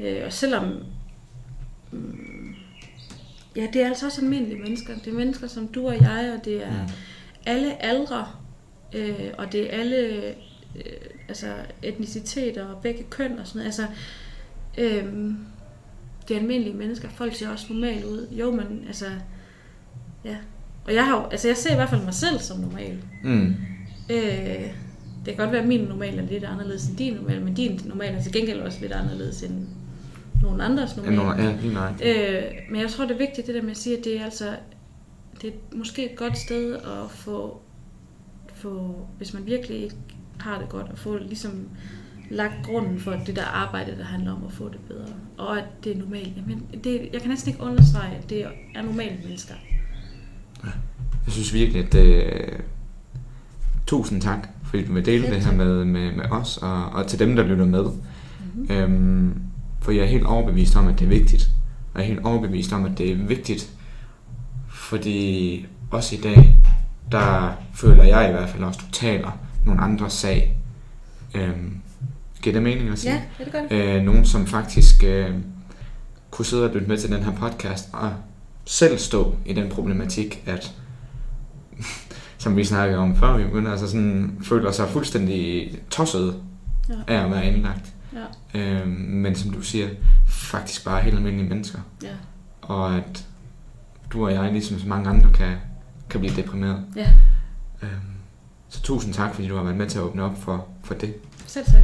øh, 0.00 0.22
og 0.26 0.32
selvom... 0.32 0.82
Mm, 1.92 2.54
ja, 3.56 3.66
det 3.72 3.82
er 3.82 3.86
altså 3.86 4.06
også 4.06 4.20
almindelige 4.20 4.58
mennesker. 4.62 4.94
Det 4.94 5.06
er 5.06 5.12
mennesker 5.16 5.46
som 5.46 5.68
du 5.68 5.86
og 5.88 6.00
jeg, 6.00 6.34
og 6.38 6.44
det 6.44 6.64
er 6.64 6.82
Mm. 6.82 6.92
alle 7.46 7.82
aldre, 7.82 8.26
øh, 8.92 9.30
og 9.38 9.52
det 9.52 9.74
er 9.74 9.78
alle 9.80 9.96
øh, 10.76 10.84
altså 11.28 11.54
etniciteter 11.82 12.66
og 12.66 12.82
begge 12.82 13.02
køn 13.10 13.38
og 13.38 13.46
sådan 13.46 13.58
noget. 13.58 13.66
Altså, 13.66 13.86
øh, 14.78 15.34
det 16.28 16.36
er 16.36 16.40
almindelige 16.40 16.76
mennesker. 16.76 17.08
Folk 17.08 17.34
ser 17.34 17.48
også 17.48 17.66
normalt 17.72 18.04
ud. 18.04 18.28
Jo, 18.32 18.50
men 18.50 18.84
altså, 18.86 19.06
ja. 20.24 20.36
Og 20.84 20.94
jeg 20.94 21.06
har 21.06 21.16
jo, 21.16 21.26
altså 21.26 21.48
jeg 21.48 21.56
ser 21.56 21.72
i 21.72 21.74
hvert 21.74 21.90
fald 21.90 22.02
mig 22.04 22.14
selv 22.14 22.38
som 22.38 22.58
normal. 22.60 23.02
Mm. 23.24 23.54
Øh, 24.10 24.72
det 25.26 25.34
kan 25.34 25.44
godt 25.44 25.52
være, 25.52 25.62
at 25.62 25.68
min 25.68 25.80
normal 25.80 26.18
er 26.18 26.22
lidt 26.22 26.44
anderledes 26.44 26.88
end 26.88 26.96
din 26.96 27.14
normal, 27.14 27.42
men 27.42 27.54
din 27.54 27.80
normal 27.84 28.14
er 28.14 28.22
til 28.22 28.32
gengæld 28.32 28.60
også 28.60 28.78
lidt 28.80 28.92
anderledes 28.92 29.42
end 29.42 29.66
nogen 30.42 30.60
andres 30.60 30.96
normal. 30.96 31.14
nogle, 31.14 31.42
ja, 31.42 31.56
lige 31.60 31.74
nok. 31.74 31.92
Øh, 32.04 32.42
men 32.70 32.80
jeg 32.80 32.90
tror, 32.90 33.04
det 33.04 33.14
er 33.14 33.18
vigtigt, 33.18 33.46
det 33.46 33.54
der 33.54 33.62
med 33.62 33.70
at 33.70 33.76
sige, 33.76 33.98
at 33.98 34.04
det 34.04 34.20
er 34.20 34.24
altså 34.24 34.56
det 35.42 35.50
er 35.50 35.76
måske 35.76 36.10
et 36.10 36.16
godt 36.16 36.38
sted 36.38 36.74
at 36.74 37.10
få, 37.10 37.60
få, 38.54 39.06
hvis 39.18 39.34
man 39.34 39.46
virkelig 39.46 39.82
ikke 39.82 39.96
har 40.40 40.58
det 40.58 40.68
godt, 40.68 40.86
at 40.92 40.98
få 40.98 41.18
ligesom 41.18 41.68
lagt 42.30 42.54
grunden 42.64 43.00
for 43.00 43.12
det 43.26 43.36
der 43.36 43.44
arbejde, 43.44 43.96
der 43.98 44.04
handler 44.04 44.32
om 44.32 44.44
at 44.46 44.52
få 44.52 44.68
det 44.68 44.80
bedre. 44.88 45.14
Og 45.38 45.58
at 45.58 45.64
det 45.84 45.92
er 45.92 45.98
normalt. 45.98 46.36
Jamen, 46.36 46.66
det, 46.84 47.08
jeg 47.12 47.20
kan 47.20 47.30
næsten 47.30 47.52
ikke 47.52 47.62
understrege, 47.62 48.16
at 48.16 48.30
det 48.30 48.44
er 48.74 48.82
normale 48.82 49.18
mennesker. 49.24 49.54
Jeg 51.24 51.32
synes 51.32 51.54
virkelig, 51.54 51.84
at 51.84 51.94
øh, 51.94 52.58
tusind 53.86 54.22
tak, 54.22 54.48
fordi 54.70 54.84
du 54.86 54.92
vil 54.92 55.06
dele 55.06 55.22
Selv 55.22 55.34
det 55.34 55.44
her 55.44 55.52
med, 55.52 55.84
med, 55.84 56.12
med 56.12 56.24
os, 56.30 56.56
og, 56.56 56.84
og 56.84 57.06
til 57.06 57.18
dem, 57.18 57.36
der 57.36 57.42
lytter 57.42 57.66
med. 57.66 57.84
Mm-hmm. 57.84 58.76
Øhm, 58.76 59.34
For 59.80 59.92
jeg 59.92 60.02
er 60.02 60.06
helt 60.08 60.26
overbevist 60.26 60.76
om, 60.76 60.88
at 60.88 60.98
det 60.98 61.04
er 61.04 61.08
vigtigt. 61.08 61.50
Og 61.94 62.00
jeg 62.00 62.04
er 62.04 62.08
helt 62.08 62.24
overbevist 62.26 62.72
om, 62.72 62.84
at 62.84 62.98
det 62.98 63.12
er 63.12 63.16
vigtigt, 63.16 63.70
fordi 64.68 65.66
også 65.90 66.16
i 66.16 66.18
dag, 66.18 66.56
der 67.12 67.52
føler 67.74 68.04
jeg 68.04 68.28
i 68.28 68.32
hvert 68.32 68.48
fald 68.48 68.64
også, 68.64 68.80
du 68.86 68.92
taler 68.92 69.38
nogle 69.66 69.80
andres 69.80 70.12
sag. 70.12 70.56
Øhm, 71.34 71.76
giver 72.42 72.54
det 72.54 72.62
mening 72.62 72.88
at 72.88 72.98
sige? 72.98 73.12
Ja, 73.12 73.44
det 73.44 73.52
gør 73.52 73.60
det. 73.70 73.96
øh, 73.96 74.02
nogen, 74.02 74.24
som 74.24 74.46
faktisk 74.46 75.04
øh, 75.04 75.34
kunne 76.30 76.46
sidde 76.46 76.64
og 76.64 76.74
lytte 76.74 76.88
med 76.88 76.98
til 76.98 77.10
den 77.10 77.22
her 77.22 77.32
podcast 77.32 77.88
og 77.92 78.12
selv 78.64 78.98
stå 78.98 79.34
i 79.46 79.52
den 79.52 79.68
problematik, 79.68 80.42
at 80.46 80.74
som 82.40 82.56
vi 82.56 82.64
snakkede 82.64 82.98
om 82.98 83.16
før, 83.16 83.36
vi 83.36 83.44
begyndte, 83.44 83.70
altså 83.70 83.86
sådan, 83.86 84.38
føler 84.44 84.70
sig 84.72 84.88
fuldstændig 84.88 85.70
tosset 85.90 86.34
Ja. 86.88 87.14
af 87.14 87.24
at 87.24 87.30
være 87.30 87.46
indlagt. 87.46 87.92
Ja, 88.54 88.60
Øh, 88.60 88.86
men 88.98 89.34
som 89.34 89.50
du 89.50 89.60
siger, 89.62 89.88
faktisk 90.28 90.84
bare 90.84 91.00
helt 91.02 91.16
almindelige 91.16 91.48
mennesker. 91.48 91.78
ja, 92.02 92.08
Og 92.62 92.96
at 92.96 93.26
du 94.12 94.24
og 94.26 94.32
jeg, 94.34 94.52
ligesom 94.52 94.78
så 94.78 94.88
mange 94.88 95.10
andre, 95.10 95.30
kan, 95.32 95.52
kan 96.10 96.20
blive 96.20 96.36
deprimeret. 96.36 96.84
ja. 96.96 97.08
Øh, 97.82 97.88
så 98.68 98.82
tusind 98.82 99.14
tak, 99.14 99.34
fordi 99.34 99.48
du 99.48 99.56
har 99.56 99.62
været 99.62 99.76
med 99.76 99.86
til 99.86 99.98
at 99.98 100.02
åbne 100.04 100.22
op 100.22 100.42
for, 100.42 100.66
for 100.84 100.94
det. 100.94 101.14
Selv 101.46 101.64
tak. 101.66 101.82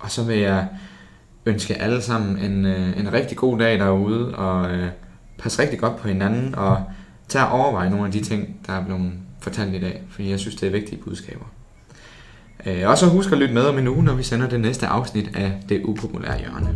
Og 0.00 0.10
så 0.10 0.24
vil 0.24 0.38
jeg 0.38 0.68
ønske 1.46 1.74
alle 1.74 2.02
sammen 2.02 2.38
en, 2.38 2.64
øh, 2.66 2.98
en 3.00 3.12
rigtig 3.12 3.36
god 3.36 3.58
dag 3.58 3.78
derude, 3.78 4.34
og 4.34 4.70
øh, 4.70 4.88
pas 5.38 5.58
rigtig 5.58 5.78
godt 5.78 5.96
på 5.96 6.08
hinanden, 6.08 6.54
og 6.54 6.82
tag 7.28 7.42
og 7.44 7.52
overveje 7.52 7.90
nogle 7.90 8.06
af 8.06 8.12
de 8.12 8.20
ting, 8.20 8.56
der 8.66 8.72
er 8.72 8.84
blevet 8.84 9.12
fortalt 9.44 9.74
i 9.74 9.80
dag, 9.80 10.02
fordi 10.10 10.30
jeg 10.30 10.40
synes, 10.40 10.56
det 10.56 10.66
er 10.66 10.70
vigtige 10.70 11.02
budskaber. 11.02 11.44
Øh, 12.66 12.88
og 12.88 12.98
så 12.98 13.06
husk 13.06 13.32
at 13.32 13.38
lytte 13.38 13.54
med 13.54 13.62
om 13.62 13.78
en 13.78 13.88
uge, 13.88 14.04
når 14.04 14.14
vi 14.14 14.22
sender 14.22 14.48
det 14.48 14.60
næste 14.60 14.86
afsnit 14.86 15.30
af 15.36 15.52
Det 15.68 15.82
Upopulære 15.84 16.38
Hjørne. 16.38 16.74